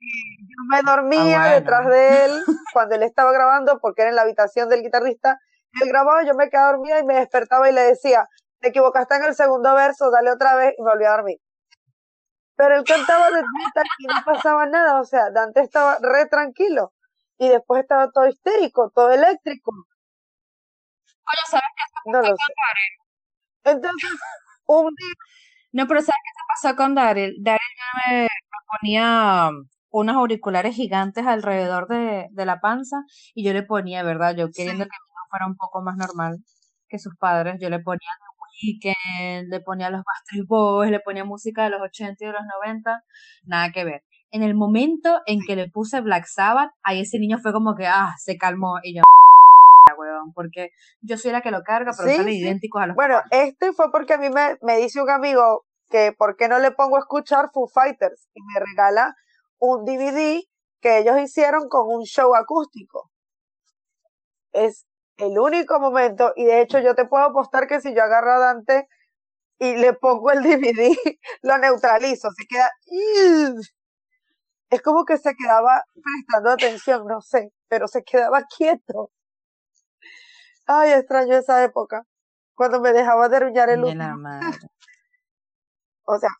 [0.00, 1.54] eh, yo me dormía bueno.
[1.56, 5.38] detrás de él cuando él estaba grabando, porque era en la habitación del guitarrista.
[5.80, 8.28] Él grababa, yo me quedaba dormida y me despertaba y le decía,
[8.60, 11.38] te equivocaste en el segundo verso, dale otra vez y me volví a dormir.
[12.60, 16.92] Pero él cantaba de metal y no pasaba nada, o sea, Dante estaba re tranquilo
[17.38, 22.52] y después estaba todo histérico, todo eléctrico, Coño, ¿sabes qué no lo sé.
[23.64, 24.10] Entonces,
[24.66, 25.14] un día,
[25.72, 27.34] No, pero ¿sabes qué se pasó con Daryl?
[27.42, 28.28] Daryl ya me, me
[28.78, 29.50] ponía
[29.88, 34.36] unos auriculares gigantes alrededor de, de la panza y yo le ponía, ¿verdad?
[34.36, 34.90] Yo queriendo Sí.
[34.90, 36.44] que mi hijo fuera un poco más normal
[36.88, 38.10] que sus padres, yo le ponía
[38.62, 42.42] Weeknd, le ponía los Backstreet Boys, le ponía música de los 80 y de los
[42.62, 43.04] 90,
[43.46, 44.02] nada que ver.
[44.32, 47.86] En el momento en que le puse Black Sabbath, ahí ese niño fue como que,
[47.86, 49.02] ah, se calmó y yo,
[49.98, 50.70] huevón, porque
[51.02, 52.38] yo soy la que lo carga, pero sí.
[52.38, 56.12] idénticos a los bueno, este fue porque a mí me, me dice un amigo que
[56.16, 59.16] por qué no le pongo a escuchar Foo Fighters y me regala
[59.58, 60.42] un DVD
[60.80, 63.10] que ellos hicieron con un show acústico.
[64.52, 64.86] Es
[65.22, 68.38] el único momento, y de hecho yo te puedo apostar que si yo agarro a
[68.38, 68.88] Dante
[69.58, 70.96] y le pongo el DVD,
[71.42, 72.70] lo neutralizo, se queda...
[74.70, 79.10] Es como que se quedaba prestando atención, no sé, pero se quedaba quieto.
[80.66, 82.04] Ay, extraño esa época,
[82.54, 83.80] cuando me dejaba derruñar el
[84.16, 84.58] madre.
[86.12, 86.30] O sea,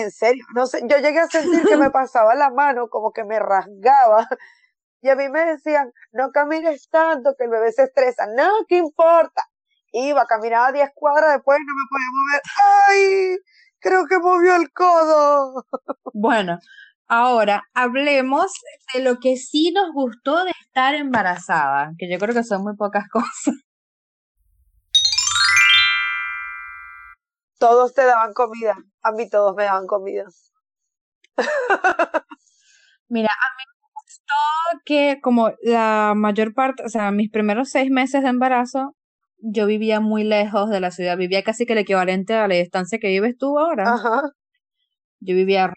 [0.00, 3.22] en serio, no sé, yo llegué a sentir que me pasaba la mano, como que
[3.22, 4.28] me rasgaba.
[5.02, 8.26] Y a mí me decían, no camines tanto, que el bebé se estresa.
[8.36, 9.42] No, ¿qué importa?
[9.90, 12.42] Iba, caminaba 10 cuadras, después no me podía mover.
[12.88, 13.38] ¡Ay!
[13.80, 15.66] Creo que movió el codo.
[16.14, 16.58] Bueno,
[17.08, 18.52] ahora hablemos
[18.92, 22.76] de lo que sí nos gustó de estar embarazada, que yo creo que son muy
[22.76, 23.54] pocas cosas.
[27.58, 28.76] Todos te daban comida.
[29.02, 30.26] A mí todos me daban comida.
[33.08, 33.64] Mira, a mí
[34.84, 38.96] que como la mayor parte, o sea, mis primeros seis meses de embarazo,
[39.38, 42.98] yo vivía muy lejos de la ciudad, vivía casi que el equivalente a la distancia
[42.98, 43.94] que vives tú ahora.
[43.94, 44.22] Ajá.
[45.20, 45.72] Yo vivía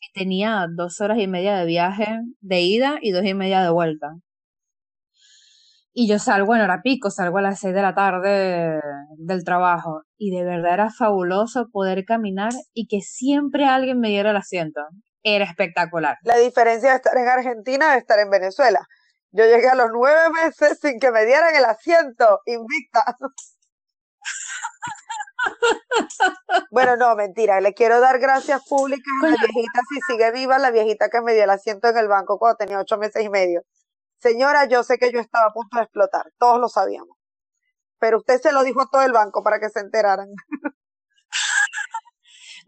[0.00, 2.06] y tenía dos horas y media de viaje
[2.40, 4.16] de ida y dos y media de vuelta.
[5.92, 8.80] Y yo salgo en hora pico, salgo a las seis de la tarde
[9.16, 10.02] del trabajo.
[10.18, 14.82] Y de verdad era fabuloso poder caminar y que siempre alguien me diera el asiento.
[15.28, 16.18] Era espectacular.
[16.22, 18.86] La diferencia de estar en Argentina de estar en Venezuela.
[19.32, 23.04] Yo llegué a los nueve meses sin que me dieran el asiento, invicta.
[26.70, 27.60] Bueno, no, mentira.
[27.60, 31.34] Le quiero dar gracias públicas a la viejita, si sigue viva, la viejita que me
[31.34, 33.62] dio el asiento en el banco cuando tenía ocho meses y medio.
[34.18, 37.16] Señora, yo sé que yo estaba a punto de explotar, todos lo sabíamos.
[37.98, 40.28] Pero usted se lo dijo a todo el banco para que se enteraran.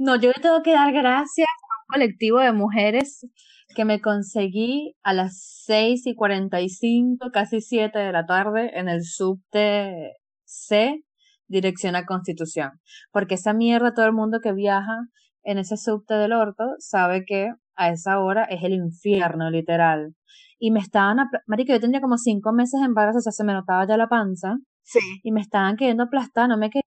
[0.00, 1.48] No, yo le tengo que dar gracias
[1.88, 3.26] colectivo de mujeres
[3.74, 8.70] que me conseguí a las seis y cuarenta y cinco, casi siete de la tarde
[8.78, 11.02] en el subte C,
[11.48, 12.72] dirección a Constitución.
[13.12, 14.96] Porque esa mierda, todo el mundo que viaja
[15.42, 20.14] en ese subte del orto sabe que a esa hora es el infierno, literal.
[20.58, 23.52] Y me estaban, marica, yo tenía como cinco meses de embarazo, o sea, se me
[23.52, 24.98] notaba ya la panza, Sí.
[25.22, 26.87] y me estaban queriendo aplastar, no me querían dejar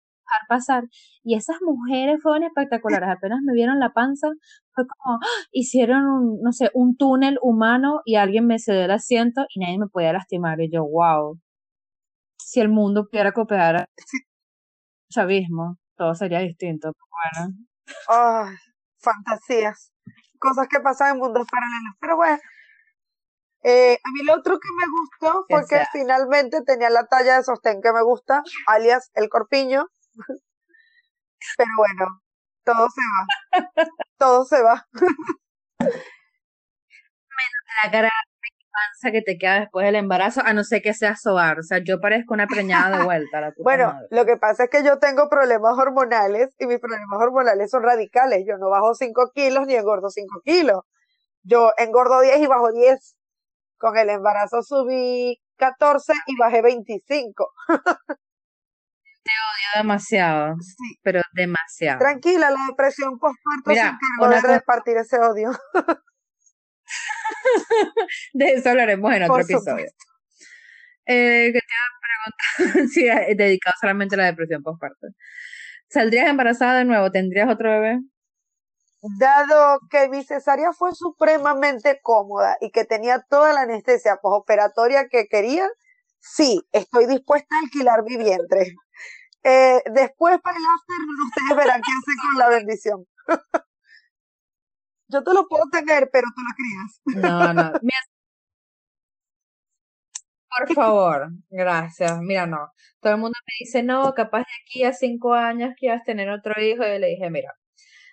[0.51, 0.85] pasar.
[1.23, 4.29] Y esas mujeres fueron espectaculares, apenas me vieron la panza,
[4.75, 5.27] fue como, ¡ah!
[5.53, 9.79] hicieron un, no sé, un túnel humano y alguien me cedió el asiento y nadie
[9.79, 10.61] me podía lastimar.
[10.61, 11.39] Y yo, wow,
[12.39, 13.87] si el mundo pudiera copiar el
[15.11, 16.93] chavismo, todo sería distinto.
[17.37, 17.55] Bueno.
[19.03, 19.93] Fantasías.
[20.39, 21.95] Cosas que pasan en mundos paralelos.
[22.01, 22.39] Pero bueno,
[23.63, 27.45] eh, a mí lo otro que me gustó fue que finalmente tenía la talla de
[27.45, 29.87] sostén que me gusta, alias el corpiño.
[31.57, 32.23] Pero bueno,
[32.64, 33.27] todo se va.
[34.18, 34.87] Todo se va.
[37.85, 38.11] la cara
[38.70, 41.59] panza que te queda después del embarazo, a no ser que seas sobar.
[41.59, 43.40] O sea, yo parezco una preñada de vuelta.
[43.40, 47.70] La bueno, lo que pasa es que yo tengo problemas hormonales y mis problemas hormonales
[47.70, 48.44] son radicales.
[48.46, 50.83] Yo no bajo 5 kilos ni engordo 5 kilos.
[51.42, 53.16] Yo engordo 10 y bajo 10.
[53.79, 57.53] Con el embarazo subí 14 y bajé 25.
[59.76, 60.56] Demasiado.
[60.61, 60.98] Sí.
[61.02, 61.98] Pero demasiado.
[61.98, 65.50] Tranquila, la depresión postparto se encargó de repartir ese odio.
[68.33, 69.87] de eso hablaremos en otro episodio.
[71.06, 71.66] Eh, que te
[72.61, 75.09] preguntar si es dedicado solamente a la depresión postparto.
[75.88, 77.11] ¿Saldrías embarazada de nuevo?
[77.11, 77.98] ¿Tendrías otro bebé?
[79.18, 85.26] Dado que mi cesárea fue supremamente cómoda y que tenía toda la anestesia postoperatoria que
[85.26, 85.66] quería,
[86.20, 88.74] sí, estoy dispuesta a alquilar mi vientre.
[89.42, 93.07] Eh, después para el after, ustedes verán qué hace con la bendición.
[95.09, 97.00] Yo te lo puedo tener, pero tú lo crías.
[97.31, 97.72] No, no.
[100.59, 102.18] Por favor, gracias.
[102.20, 102.70] Mira, no.
[103.00, 106.61] Todo el mundo me dice, no, capaz de aquí a cinco años quieras tener otro
[106.61, 106.85] hijo.
[106.85, 107.53] Y yo le dije, mira,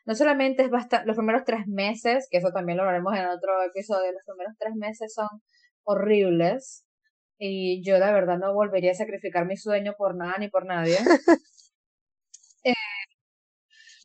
[0.06, 3.62] no solamente es bastante, los primeros tres meses, que eso también lo hablaremos en otro
[3.64, 5.28] episodio, los primeros tres meses son
[5.84, 6.87] horribles
[7.38, 10.98] y yo la verdad no volvería a sacrificar mi sueño por nada ni por nadie.
[12.64, 12.74] eh,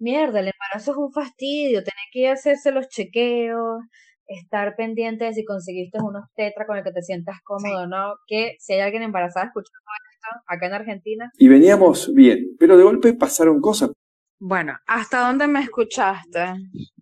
[0.01, 3.83] mierda, el embarazo es un fastidio, tener que ir a hacerse los chequeos,
[4.27, 8.14] estar pendiente de si conseguiste unos tetra con el que te sientas cómodo o no,
[8.27, 9.79] que si hay alguien embarazada escuchando
[10.12, 11.31] esto acá en Argentina.
[11.38, 13.90] Y veníamos bien, pero de golpe pasaron cosas.
[14.38, 16.55] Bueno, ¿hasta dónde me escuchaste?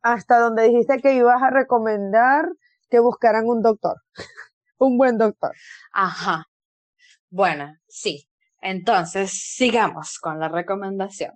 [0.02, 2.44] Hasta donde dijiste que ibas a recomendar
[2.90, 3.96] que buscaran un doctor,
[4.80, 5.52] un buen doctor.
[5.92, 6.46] Ajá.
[7.30, 8.26] Bueno, sí.
[8.60, 11.32] Entonces, sigamos con la recomendación.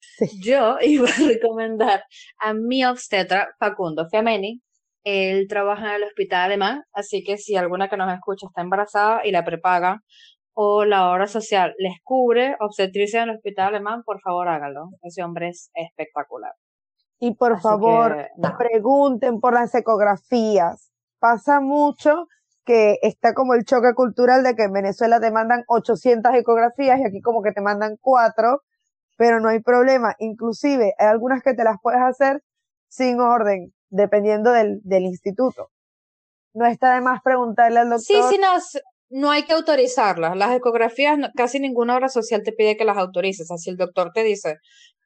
[0.00, 0.40] Sí.
[0.42, 2.04] Yo iba a recomendar
[2.38, 4.62] a mi obstetra Facundo Fiameni.
[5.04, 9.24] Él trabaja en el hospital alemán, así que si alguna que nos escucha está embarazada
[9.24, 10.02] y la prepaga
[10.54, 14.90] o la obra social les cubre obstetricia en el hospital alemán, por favor háganlo.
[15.02, 16.54] Ese hombre es espectacular.
[17.18, 20.92] Y por favor, pregunten por las ecografías.
[21.18, 22.26] Pasa mucho
[22.64, 27.04] que está como el choque cultural de que en Venezuela te mandan 800 ecografías y
[27.04, 28.62] aquí como que te mandan cuatro,
[29.16, 30.14] pero no hay problema.
[30.18, 32.42] Inclusive hay algunas que te las puedes hacer
[32.88, 35.70] sin orden, dependiendo del, del instituto.
[36.54, 38.04] No está de más preguntarle al doctor.
[38.04, 38.48] Sí, sí, no,
[39.10, 40.36] no hay que autorizarlas.
[40.36, 43.50] Las ecografías, casi ninguna obra social te pide que las autorices.
[43.50, 44.56] Así el doctor te dice,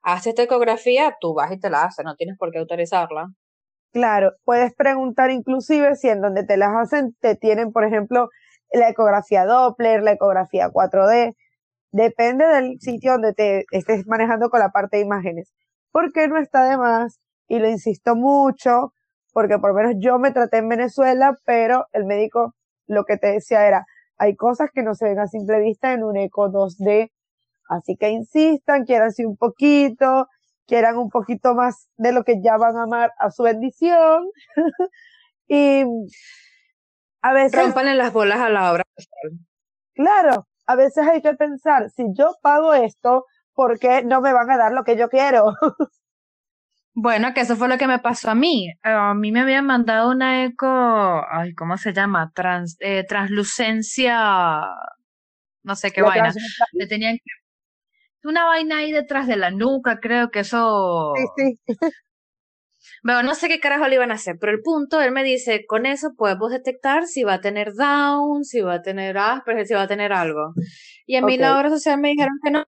[0.03, 3.29] haz esta ecografía, tú vas y te la haces, no tienes por qué autorizarla.
[3.93, 8.29] Claro, puedes preguntar inclusive si en donde te las hacen te tienen, por ejemplo,
[8.73, 11.35] la ecografía Doppler, la ecografía 4D.
[11.93, 15.53] Depende del sitio donde te estés manejando con la parte de imágenes.
[15.93, 18.93] Porque no está de más, y lo insisto mucho,
[19.33, 22.55] porque por lo menos yo me traté en Venezuela, pero el médico
[22.87, 23.87] lo que te decía era,
[24.19, 27.11] hay cosas que no se ven a simple vista en un eco 2D,
[27.71, 30.29] así que insistan, quieran así un poquito,
[30.67, 34.29] quieran un poquito más de lo que ya van a amar a su bendición.
[35.49, 35.85] y
[37.23, 37.61] a veces...
[37.61, 38.85] Rompan las bolas a la obra.
[39.95, 44.51] Claro, a veces hay que pensar, si yo pago esto, ¿por qué no me van
[44.51, 45.55] a dar lo que yo quiero?
[46.93, 48.69] Bueno, que eso fue lo que me pasó a mí.
[48.83, 50.67] A mí me habían mandado una eco,
[51.31, 52.33] ay, ¿cómo se llama?
[52.35, 54.67] Trans, eh, translucencia,
[55.63, 56.33] no sé qué vaina.
[56.73, 57.39] Le tenían que...
[58.25, 61.13] Una vaina ahí detrás de la nuca, creo que eso...
[61.37, 61.77] Sí, sí.
[63.03, 65.65] Bueno, no sé qué carajo le iban a hacer, pero el punto, él me dice,
[65.67, 69.75] con eso podemos detectar si va a tener Down, si va a tener Asperger, si
[69.75, 70.53] va a tener algo.
[71.07, 72.65] Y a mí la obra social me dijeron que no,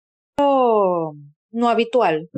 [1.51, 2.29] no habitual.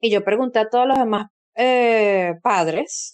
[0.00, 3.12] Y yo pregunté a todos los demás eh, padres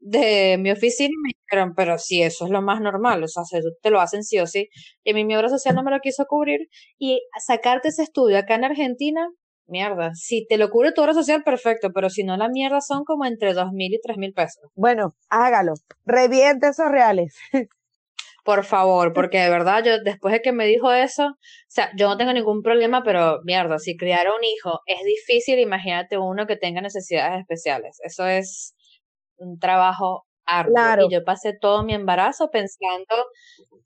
[0.00, 3.42] de mi oficina y me dijeron, pero si eso es lo más normal, o sea,
[3.82, 4.68] te lo hacen sí o sí.
[5.04, 6.68] Y a mí mi obra social no me lo quiso cubrir.
[6.98, 9.28] Y sacarte ese estudio acá en Argentina,
[9.66, 13.04] mierda, si te lo cubre tu obra social, perfecto, pero si no, la mierda son
[13.04, 14.64] como entre dos mil y tres mil pesos.
[14.74, 17.36] Bueno, hágalo, reviente esos reales.
[18.44, 21.36] por favor, porque de verdad yo después de que me dijo eso, o
[21.68, 25.58] sea, yo no tengo ningún problema, pero mierda, si criar a un hijo es difícil,
[25.58, 27.98] imagínate uno que tenga necesidades especiales.
[28.02, 28.74] Eso es
[29.40, 30.74] un trabajo arduo.
[30.74, 31.06] Claro.
[31.08, 33.14] Y yo pasé todo mi embarazo pensando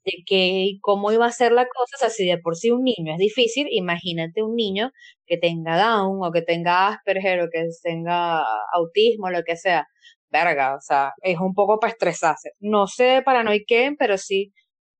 [0.03, 2.83] de que cómo iba a ser la cosa, o sea, si de por sí un
[2.83, 4.91] niño es difícil, imagínate un niño
[5.25, 9.87] que tenga Down o que tenga Asperger o que tenga autismo, lo que sea
[10.29, 12.51] verga, o sea, es un poco para estresarse.
[12.59, 14.53] No sé para no qué, pero sí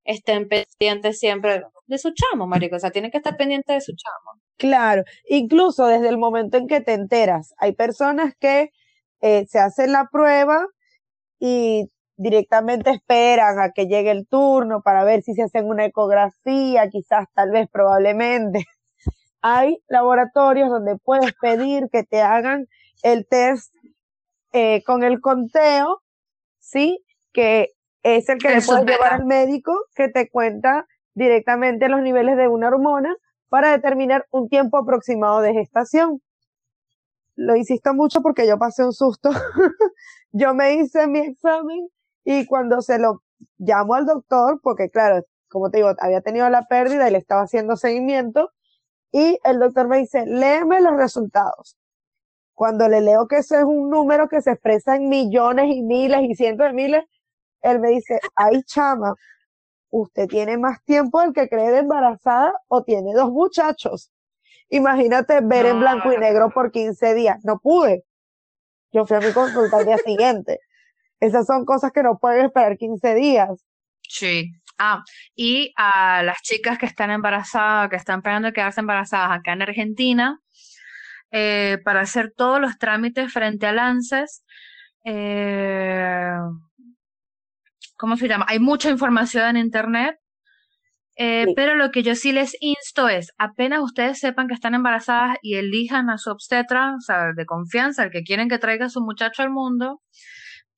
[0.06, 3.94] estén pendientes siempre de su chamo, marico, o sea, tienen que estar pendientes de su
[3.96, 4.40] chamo.
[4.58, 8.70] Claro, incluso desde el momento en que te enteras, hay personas que
[9.28, 10.68] eh, se hacen la prueba
[11.40, 16.88] y directamente esperan a que llegue el turno para ver si se hacen una ecografía,
[16.92, 18.66] quizás, tal vez, probablemente.
[19.42, 22.68] Hay laboratorios donde puedes pedir que te hagan
[23.02, 23.74] el test
[24.54, 26.04] eh, con el conteo,
[26.60, 27.04] ¿sí?
[27.34, 27.72] Que
[28.04, 30.86] es el que le puedes es llevar al médico que te cuenta
[31.16, 33.16] directamente los niveles de una hormona
[33.50, 36.22] para determinar un tiempo aproximado de gestación.
[37.36, 39.30] Lo insisto mucho porque yo pasé un susto.
[40.32, 41.90] yo me hice mi examen
[42.24, 43.24] y cuando se lo
[43.58, 47.44] llamo al doctor, porque claro, como te digo, había tenido la pérdida y le estaba
[47.44, 48.52] haciendo seguimiento,
[49.12, 51.78] y el doctor me dice, léeme los resultados.
[52.54, 56.22] Cuando le leo que eso es un número que se expresa en millones y miles
[56.24, 57.04] y cientos de miles,
[57.62, 59.16] él me dice, ay chama,
[59.92, 64.12] usted tiene más tiempo del que cree de embarazada o tiene dos muchachos.
[64.76, 67.46] Imagínate ver en blanco y negro por 15 días.
[67.46, 68.04] No pude.
[68.92, 70.60] Yo fui a mi consulta al día siguiente.
[71.22, 73.66] Esas son cosas que no pueden esperar 15 días.
[74.02, 74.52] Sí.
[74.78, 75.02] Ah,
[75.34, 80.42] y a las chicas que están embarazadas, que están esperando quedarse embarazadas acá en Argentina,
[81.32, 84.44] eh, para hacer todos los trámites frente al ANSES,
[85.06, 86.36] eh,
[87.96, 88.46] ¿cómo se llama?
[88.50, 90.20] Hay mucha información en internet,
[91.18, 91.54] eh, Sí.
[91.56, 95.56] pero lo que yo sí les insto es, apenas ustedes sepan que están embarazadas y
[95.56, 99.02] elijan a su obstetra, o sea, de confianza, el que quieren que traiga a su
[99.02, 100.02] muchacho al mundo,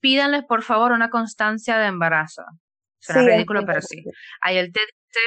[0.01, 2.43] pídanles por favor una constancia de embarazo.
[2.99, 4.03] Sí, es ridículo, pero sí.
[4.41, 5.19] Ahí él te dice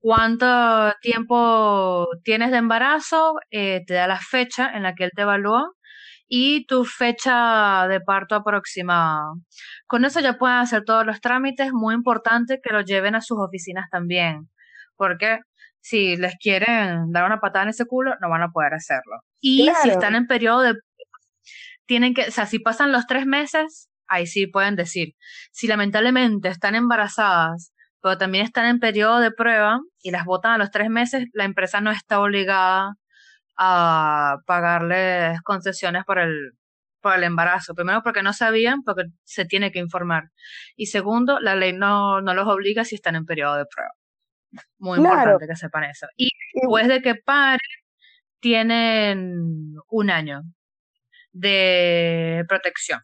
[0.00, 5.22] cuánto tiempo tienes de embarazo, eh, te da la fecha en la que él te
[5.22, 5.74] evaluó
[6.28, 9.24] y tu fecha de parto aproximada.
[9.86, 11.72] Con eso ya pueden hacer todos los trámites.
[11.72, 14.48] Muy importante que lo lleven a sus oficinas también,
[14.96, 15.40] porque
[15.80, 19.20] si les quieren dar una patada en ese culo, no van a poder hacerlo.
[19.40, 20.74] Y si están en periodo de
[21.86, 25.14] tienen que, o sea, si pasan los tres meses, ahí sí pueden decir.
[25.52, 27.72] Si lamentablemente están embarazadas,
[28.02, 31.44] pero también están en periodo de prueba y las votan a los tres meses, la
[31.44, 32.94] empresa no está obligada
[33.56, 36.52] a pagarles concesiones por el,
[37.06, 37.74] por el embarazo.
[37.74, 40.30] Primero porque no sabían, porque se tiene que informar.
[40.76, 43.92] Y segundo, la ley no, no los obliga si están en periodo de prueba.
[44.78, 45.14] Muy Claro.
[45.14, 46.06] importante que sepan eso.
[46.16, 47.58] Y después de que paren,
[48.40, 50.42] tienen un año
[51.32, 53.00] de protección.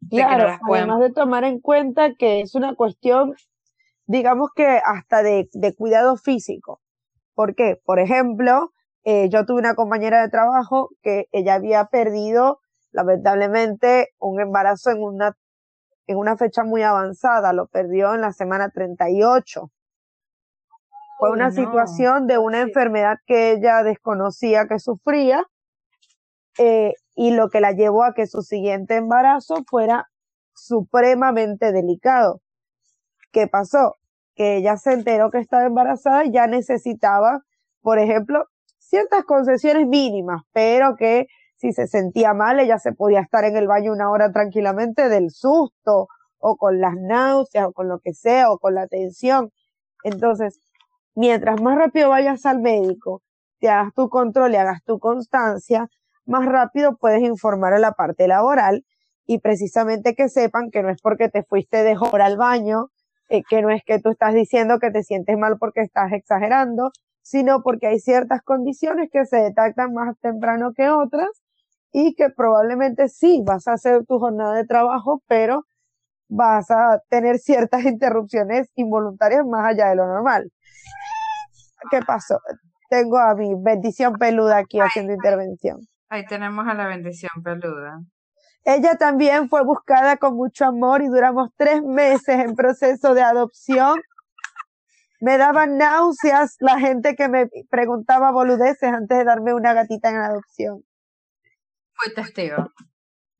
[0.00, 3.34] de que no Claro, pueden- además de tomar en cuenta que es una cuestión,
[4.06, 6.80] digamos que hasta de, de cuidado físico.
[7.34, 7.80] ¿Por qué?
[7.84, 8.72] Por ejemplo,
[9.04, 12.60] eh, yo tuve una compañera de trabajo que ella había perdido,
[12.92, 15.36] lamentablemente, un embarazo en una,
[16.06, 19.70] en una fecha muy avanzada, lo perdió en la semana 38.
[21.18, 21.52] Fue una no.
[21.52, 22.62] situación de una Sí.
[22.62, 25.44] enfermedad que ella desconocía que sufría
[26.58, 30.08] eh, y lo que la llevó a que su siguiente embarazo fuera
[30.54, 32.40] supremamente delicado.
[33.32, 33.96] ¿Qué pasó?
[34.34, 37.40] Que ella se enteró que estaba embarazada y ya necesitaba,
[37.80, 38.44] por ejemplo,
[38.78, 41.26] ciertas concesiones mínimas, pero que
[41.62, 45.30] si se sentía mal, ella se podía estar en el baño una hora tranquilamente del
[45.30, 46.08] susto
[46.38, 49.52] o con las náuseas o con lo que sea o con la tensión.
[50.02, 50.58] Entonces,
[51.14, 53.22] mientras más rápido vayas al médico,
[53.60, 55.88] te hagas tu control y hagas tu constancia,
[56.26, 58.84] más rápido puedes informar a la parte laboral
[59.24, 62.88] y precisamente que sepan que no es porque te fuiste de hora al baño,
[63.28, 66.90] eh, que no es que tú estás diciendo que te sientes mal porque estás exagerando,
[67.22, 71.41] sino porque hay ciertas condiciones que se detectan más temprano que otras
[71.92, 75.66] y que probablemente sí vas a hacer tu jornada de trabajo, pero
[76.28, 80.50] vas a tener ciertas interrupciones involuntarias más allá de lo normal.
[81.90, 82.40] ¿Qué pasó?
[82.88, 85.80] Tengo a mi bendición peluda aquí haciendo intervención.
[86.08, 88.00] Ahí tenemos a la bendición peluda.
[88.64, 94.00] Ella también fue buscada con mucho amor y duramos tres meses en proceso de adopción.
[95.20, 100.16] Me daban náuseas la gente que me preguntaba boludeces antes de darme una gatita en
[100.16, 100.84] adopción.
[102.02, 102.72] Fui testigo.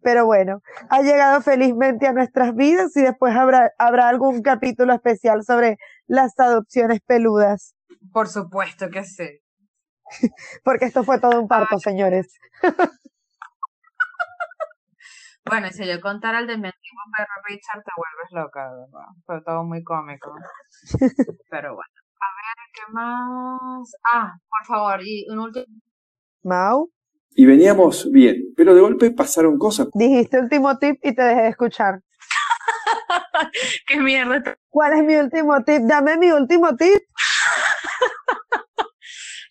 [0.03, 5.45] Pero bueno, ha llegado felizmente a nuestras vidas y después habrá, habrá algún capítulo especial
[5.45, 7.75] sobre las adopciones peludas,
[8.13, 9.41] Por supuesto que sí.
[10.65, 12.39] porque esto fue todo un parto, señores.
[15.45, 19.09] Bueno, si yo contara el de mi antiguo perro Richard, te vuelves loca, ¿verdad?
[19.27, 20.33] Fue todo muy cómico.
[21.51, 21.93] Pero bueno.
[22.21, 23.93] A ver, ¿qué más?
[24.13, 25.67] Ah, por favor, y un último.
[26.45, 26.93] Mau,
[27.35, 29.89] Y veníamos bien, pero de golpe pasaron cosas.
[29.95, 32.01] dijiste último tip y te dejé de escuchar.
[33.87, 34.57] ¿Qué mierda?
[34.69, 35.83] ¿Cuál es mi último tip?
[35.83, 36.99] Dame mi último tip.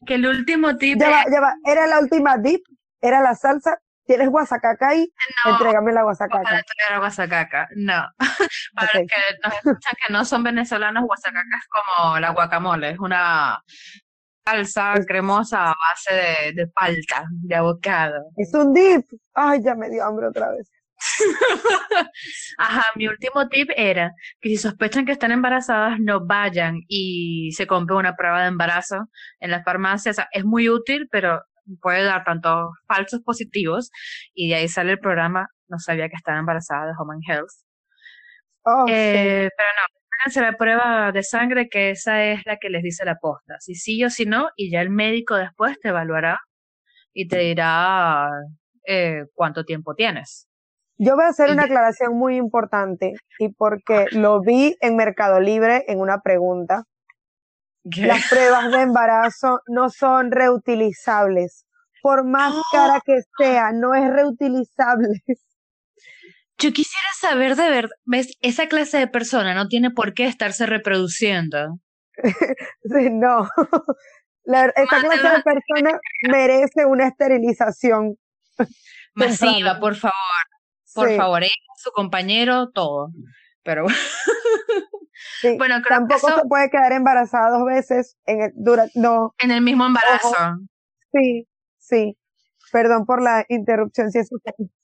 [0.06, 1.54] Que el último tip Ya es- va, ya va.
[1.64, 2.62] Era la última dip,
[3.02, 3.78] era la salsa.
[4.04, 5.14] ¿Tienes guasacaca ahí?
[5.46, 5.52] No.
[5.52, 6.42] Entrégame la guasacaca.
[6.44, 7.70] tuviera guasacaca.
[7.76, 8.04] No.
[8.76, 8.94] Para Ok.
[8.96, 12.90] los que nos escuchan que no son venezolanos, guasacaca es como la guacamole.
[12.90, 13.64] Es una
[14.46, 18.24] salsa cremosa a base de, de palta, de avocado.
[18.38, 19.06] Es un dip.
[19.34, 20.70] Ay, ya me dio hambre otra vez.
[22.58, 27.68] Ajá, mi último tip era que si sospechan que están embarazadas, no vayan y se
[27.68, 30.12] compren una prueba de embarazo en la farmacia.
[30.12, 31.42] O sea, es muy útil, pero
[31.82, 33.92] puede dar tanto falsos positivos
[34.34, 37.52] y de ahí sale el programa No sabía que estaba embarazada de Home and Health.
[38.64, 38.94] Oh, sí.
[38.94, 43.06] Eh, pero no, háganse la prueba de sangre que esa es la que les dice
[43.06, 43.56] la posta.
[43.60, 46.40] Si sí o si no, y ya el médico después te evaluará
[47.14, 48.30] y te dirá
[48.88, 50.48] eh, cuánto tiempo tienes.
[50.98, 55.84] Yo voy a hacer una aclaración muy importante y porque lo vi en Mercado Libre
[55.88, 56.84] en una pregunta.
[57.84, 61.66] Las pruebas de embarazo no son reutilizables.
[62.04, 65.24] Por más cara que sea, no es reutilizable.
[66.62, 68.38] Yo quisiera saber de verdad, ¿ves?
[68.41, 71.80] Esa clase de persona no tiene por qué estarse reproduciendo.
[72.84, 73.47] Sí, no.
[74.43, 75.99] La, Más te clase de persona
[76.30, 78.16] merece una esterilización.
[79.16, 80.14] Masiva, por favor,
[80.93, 83.09] por Sí, favor, ella, su compañero, todo.
[83.64, 83.86] Pero
[85.41, 85.57] sí.
[85.57, 89.34] bueno, creo que Tampoco eso se puede quedar embarazada dos veces en el, dura, no,
[89.39, 90.36] en el mismo embarazo.
[91.12, 91.47] sí,
[91.78, 92.18] sí.
[92.72, 94.36] Perdón por la interrupción, si eso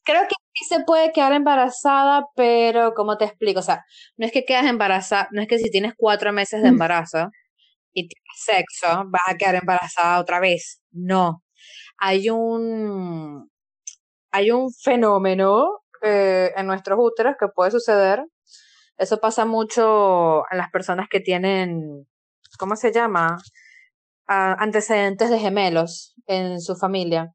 [0.04, 3.60] Creo que sí se puede quedar embarazada, pero ¿cómo te explico?
[3.60, 3.86] O sea,
[4.18, 7.30] no es que quedas embarazada, no es que si tienes cuatro meses de embarazo
[7.94, 10.82] y tienes sexo, vas a quedar embarazada otra vez.
[10.92, 11.44] No.
[12.00, 13.50] Hay un,
[14.32, 18.24] hay un fenómeno eh, en nuestros úteros que puede suceder.
[18.98, 22.08] Eso pasa mucho en las personas que tienen,
[22.60, 23.38] ¿cómo se llama?
[24.28, 27.34] Ah, antecedentes de gemelos en su familia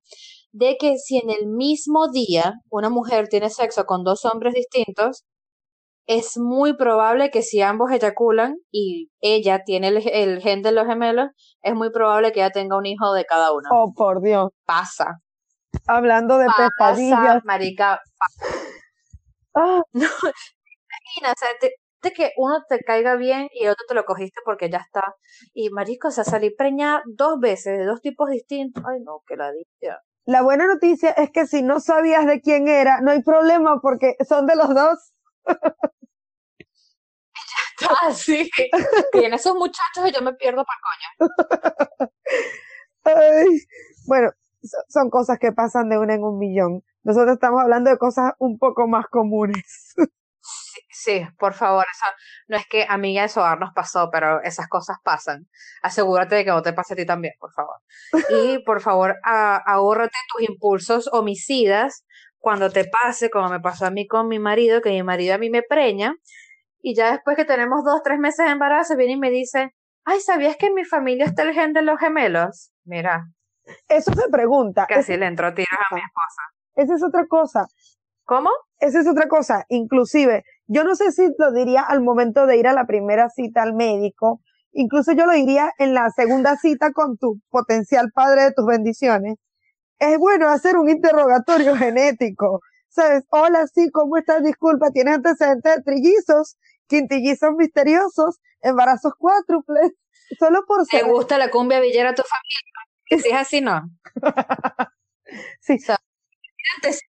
[0.52, 5.24] de que si en el mismo día una mujer tiene sexo con dos hombres distintos,
[6.06, 10.86] es muy probable que si ambos eyaculan y ella tiene el, el gen de los
[10.86, 11.28] gemelos,
[11.62, 13.68] es muy probable que ella tenga un hijo de cada uno.
[13.70, 14.50] Oh, por Dios.
[14.66, 15.18] Pasa.
[15.86, 17.44] Hablando de Pasa, pesadillas.
[17.44, 18.00] marica.
[19.54, 23.84] Ah, No, imagina, o sea, te- de que uno te caiga bien y el otro
[23.86, 25.14] te lo cogiste porque ya está.
[25.52, 28.82] Y marico, o sea, salí preñada dos veces de dos tipos distintos.
[28.86, 29.98] Ay, no, que la dicha.
[30.26, 34.16] La buena noticia es que si no sabías de quién era, no hay problema porque
[34.28, 35.12] son de los dos.
[37.88, 38.48] Ah, sí.
[39.14, 40.74] Y esos muchachos yo me pierdo por
[43.04, 43.60] Ay,
[44.06, 44.30] bueno,
[44.62, 46.82] so- son cosas que pasan de una en un millón.
[47.02, 49.94] Nosotros estamos hablando de cosas un poco más comunes.
[51.04, 52.06] Sí, por favor, eso
[52.46, 55.48] no es que a mí ya eso nos pasó, pero esas cosas pasan.
[55.82, 57.74] Asegúrate de que no te pase a ti también, por favor.
[58.28, 62.04] Y por favor, a- ahórrate tus impulsos homicidas
[62.38, 65.38] cuando te pase, como me pasó a mí con mi marido, que mi marido a
[65.38, 66.14] mí me preña,
[66.80, 69.72] y ya después que tenemos dos, tres meses de embarazo, viene y me dice,
[70.04, 72.70] ay, ¿sabías que en mi familia está el gen de los gemelos?
[72.84, 73.26] Mira,
[73.88, 74.86] Eso se pregunta.
[74.86, 76.42] casi le entró tiros a mi esposa.
[76.76, 77.66] Esa es otra cosa.
[78.24, 78.50] ¿Cómo?
[78.78, 79.64] Esa es otra cosa.
[79.68, 83.62] Inclusive, yo no sé si lo diría al momento de ir a la primera cita
[83.62, 84.40] al médico.
[84.72, 89.36] Incluso yo lo diría en la segunda cita con tu potencial padre de tus bendiciones.
[89.98, 92.60] Es bueno hacer un interrogatorio genético.
[92.88, 93.24] ¿Sabes?
[93.30, 94.42] Hola, sí, ¿cómo estás?
[94.42, 96.56] Disculpa, ¿tienes antecedentes de trillizos,
[96.86, 99.92] quintillizos misteriosos, embarazos cuádruples?
[100.38, 101.06] Solo por ¿Te ser...
[101.06, 102.60] gusta la cumbia villera a tu familia?
[103.06, 103.82] Que si es así, no.
[105.60, 105.78] Sí,
[106.76, 107.11] antecedentes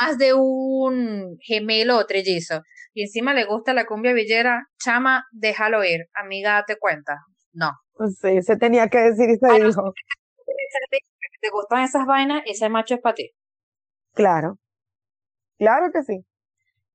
[0.00, 2.62] más de un gemelo o trillizo
[2.94, 7.18] y encima le gusta la cumbia villera, chama, déjalo ir, amiga, date cuenta.
[7.52, 7.72] No.
[8.20, 9.92] sí, se tenía que decir y se Bueno, dijo.
[11.40, 13.30] Te gustan esas vainas, ese macho es para ti.
[14.14, 14.58] Claro,
[15.58, 16.24] claro que sí.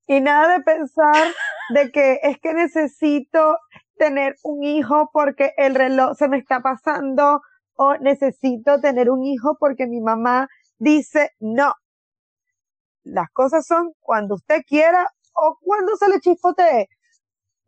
[0.07, 1.33] Y nada de pensar
[1.75, 3.57] de que es que necesito
[3.95, 7.41] tener un hijo porque el reloj se me está pasando
[7.75, 10.47] o necesito tener un hijo porque mi mamá
[10.79, 11.73] dice no.
[13.11, 16.87] Las cosas son cuando usted quiera o cuando se le chispotee.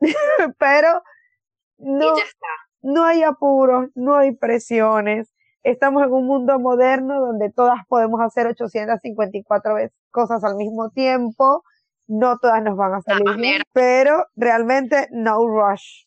[0.60, 1.02] Pero
[1.78, 2.14] no,
[2.82, 5.32] no hay apuros, no hay presiones.
[5.64, 11.64] Estamos en un mundo moderno donde todas podemos hacer 854 veces cosas al mismo tiempo.
[12.08, 16.06] No todas nos van a salir bien, pero realmente no rush.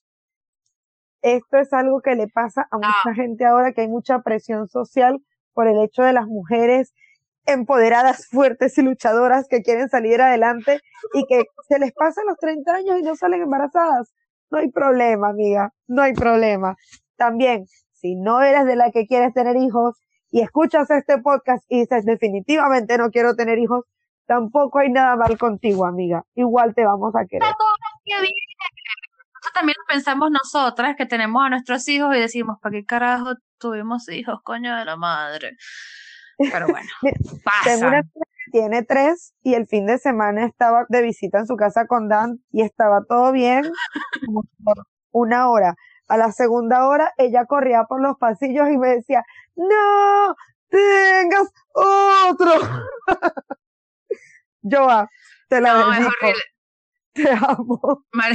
[1.22, 5.22] Esto es algo que le pasa a mucha gente ahora, que hay mucha presión social
[5.55, 6.93] por el hecho de las mujeres
[7.47, 10.80] empoderadas, fuertes y luchadoras que quieren salir adelante
[11.12, 14.12] y que se les pasan los 30 años y no salen embarazadas.
[14.51, 16.76] No hay problema, amiga, no hay problema.
[17.16, 19.97] También, si no eres de la que quieres tener hijos
[20.30, 23.84] y escuchas este podcast y dices definitivamente no quiero tener hijos,
[24.26, 26.24] tampoco hay nada mal contigo, amiga.
[26.34, 27.49] Igual te vamos a querer.
[29.53, 34.09] También lo pensamos nosotras que tenemos a nuestros hijos y decimos, ¿para qué carajo tuvimos
[34.09, 35.57] hijos, coño de la madre?
[36.39, 37.16] Pero bueno, Mira,
[37.64, 38.12] Tengo una pasa.
[38.53, 42.39] tiene tres y el fin de semana estaba de visita en su casa con Dan
[42.53, 43.70] y estaba todo bien
[44.64, 44.76] por
[45.12, 45.74] una hora.
[46.09, 49.22] A la segunda hora ella corría por los pasillos y me decía,
[49.57, 50.35] no
[50.68, 52.51] tengas otro.
[54.62, 55.09] Joa,
[55.49, 56.35] te la No, horrible.
[57.14, 58.05] te amo.
[58.12, 58.32] Mar-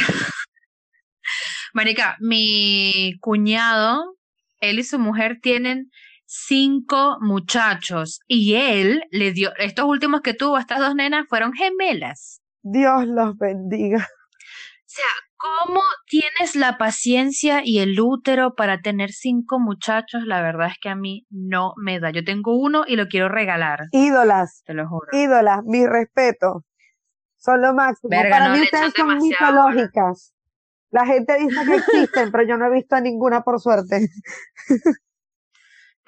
[1.74, 4.16] Marica, mi cuñado,
[4.60, 5.92] él y su mujer tienen
[6.32, 12.42] cinco muchachos y él le dio, estos últimos que tuvo, estas dos nenas fueron gemelas.
[12.62, 13.98] Dios los bendiga.
[13.98, 15.06] O sea,
[15.38, 20.24] ¿cómo tienes la paciencia y el útero para tener cinco muchachos?
[20.26, 22.12] La verdad es que a mí no me da.
[22.12, 25.08] Yo tengo uno y lo quiero regalar, Ídolas, te lo juro.
[25.12, 26.64] ídolas, mi respeto.
[27.38, 28.10] Son lo máximo.
[28.12, 30.34] Verga, Para no mí ustedes son mitológicas.
[30.92, 34.10] La gente dice que existen, pero yo no he visto a ninguna por suerte.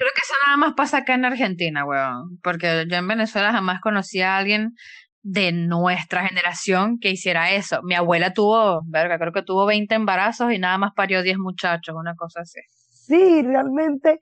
[0.01, 2.39] Creo que eso nada más pasa acá en Argentina, weón.
[2.41, 4.73] Porque yo en Venezuela jamás conocí a alguien
[5.21, 7.83] de nuestra generación que hiciera eso.
[7.83, 11.95] Mi abuela tuvo, verga, creo que tuvo 20 embarazos y nada más parió 10 muchachos,
[11.95, 12.61] una cosa así.
[12.71, 14.19] Sí, realmente,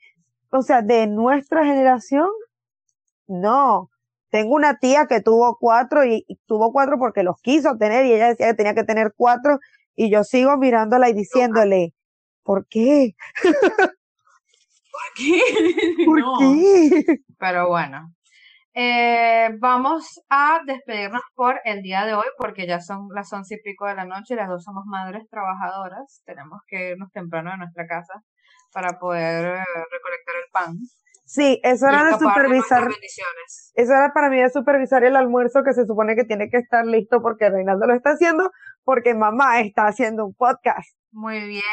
[0.50, 2.28] o sea, de nuestra generación,
[3.28, 3.90] no.
[4.32, 8.16] Tengo una tía que tuvo cuatro y, y tuvo cuatro porque los quiso tener y
[8.16, 9.60] ella decía que tenía que tener cuatro
[9.96, 11.94] y yo sigo mirándola y diciéndole,
[12.44, 13.14] ¿por qué?
[14.92, 15.42] ¿Por qué?
[16.06, 16.34] ¿Por No.
[16.40, 17.18] qué?
[17.38, 18.14] Pero bueno.
[18.76, 23.62] Eh, vamos a despedirnos por el día de hoy porque ya son las once y
[23.62, 26.22] pico de la noche y las dos somos madres trabajadoras.
[26.26, 28.14] Tenemos que irnos temprano de nuestra casa
[28.72, 30.76] para poder eh, recolectar el pan.
[31.26, 33.72] Sí, eso era de de supervisar, bendiciones.
[33.76, 36.86] eso era para mí de supervisar el almuerzo que se supone que tiene que estar
[36.86, 38.52] listo porque Reinaldo lo está haciendo,
[38.84, 40.90] porque mamá está haciendo un podcast.
[41.12, 41.64] Muy bien.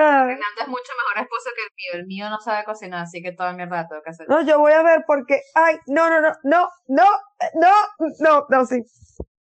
[0.00, 2.00] Ah, Fernando es mucho mejor esposo que el mío.
[2.00, 4.28] El mío no sabe cocinar, así que toda mierda la tengo que hacer.
[4.28, 7.04] No, yo voy a ver porque, ay, no, no, no, no, no,
[7.54, 7.72] no,
[8.20, 8.84] no, no, sí.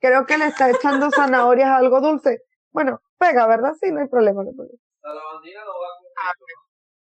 [0.02, 2.42] Creo que le está echando zanahorias a algo dulce.
[2.72, 3.74] Bueno, pega, ¿verdad?
[3.82, 4.80] Sí, no hay problema, no hay problema.
[5.02, 5.88] La lavandina no va
[6.38, 6.48] con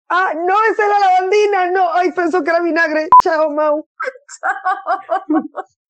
[0.08, 3.10] Ah, no, esa es la lavandina, no, ay, pensó que era vinagre.
[3.22, 3.86] Chao, Mau.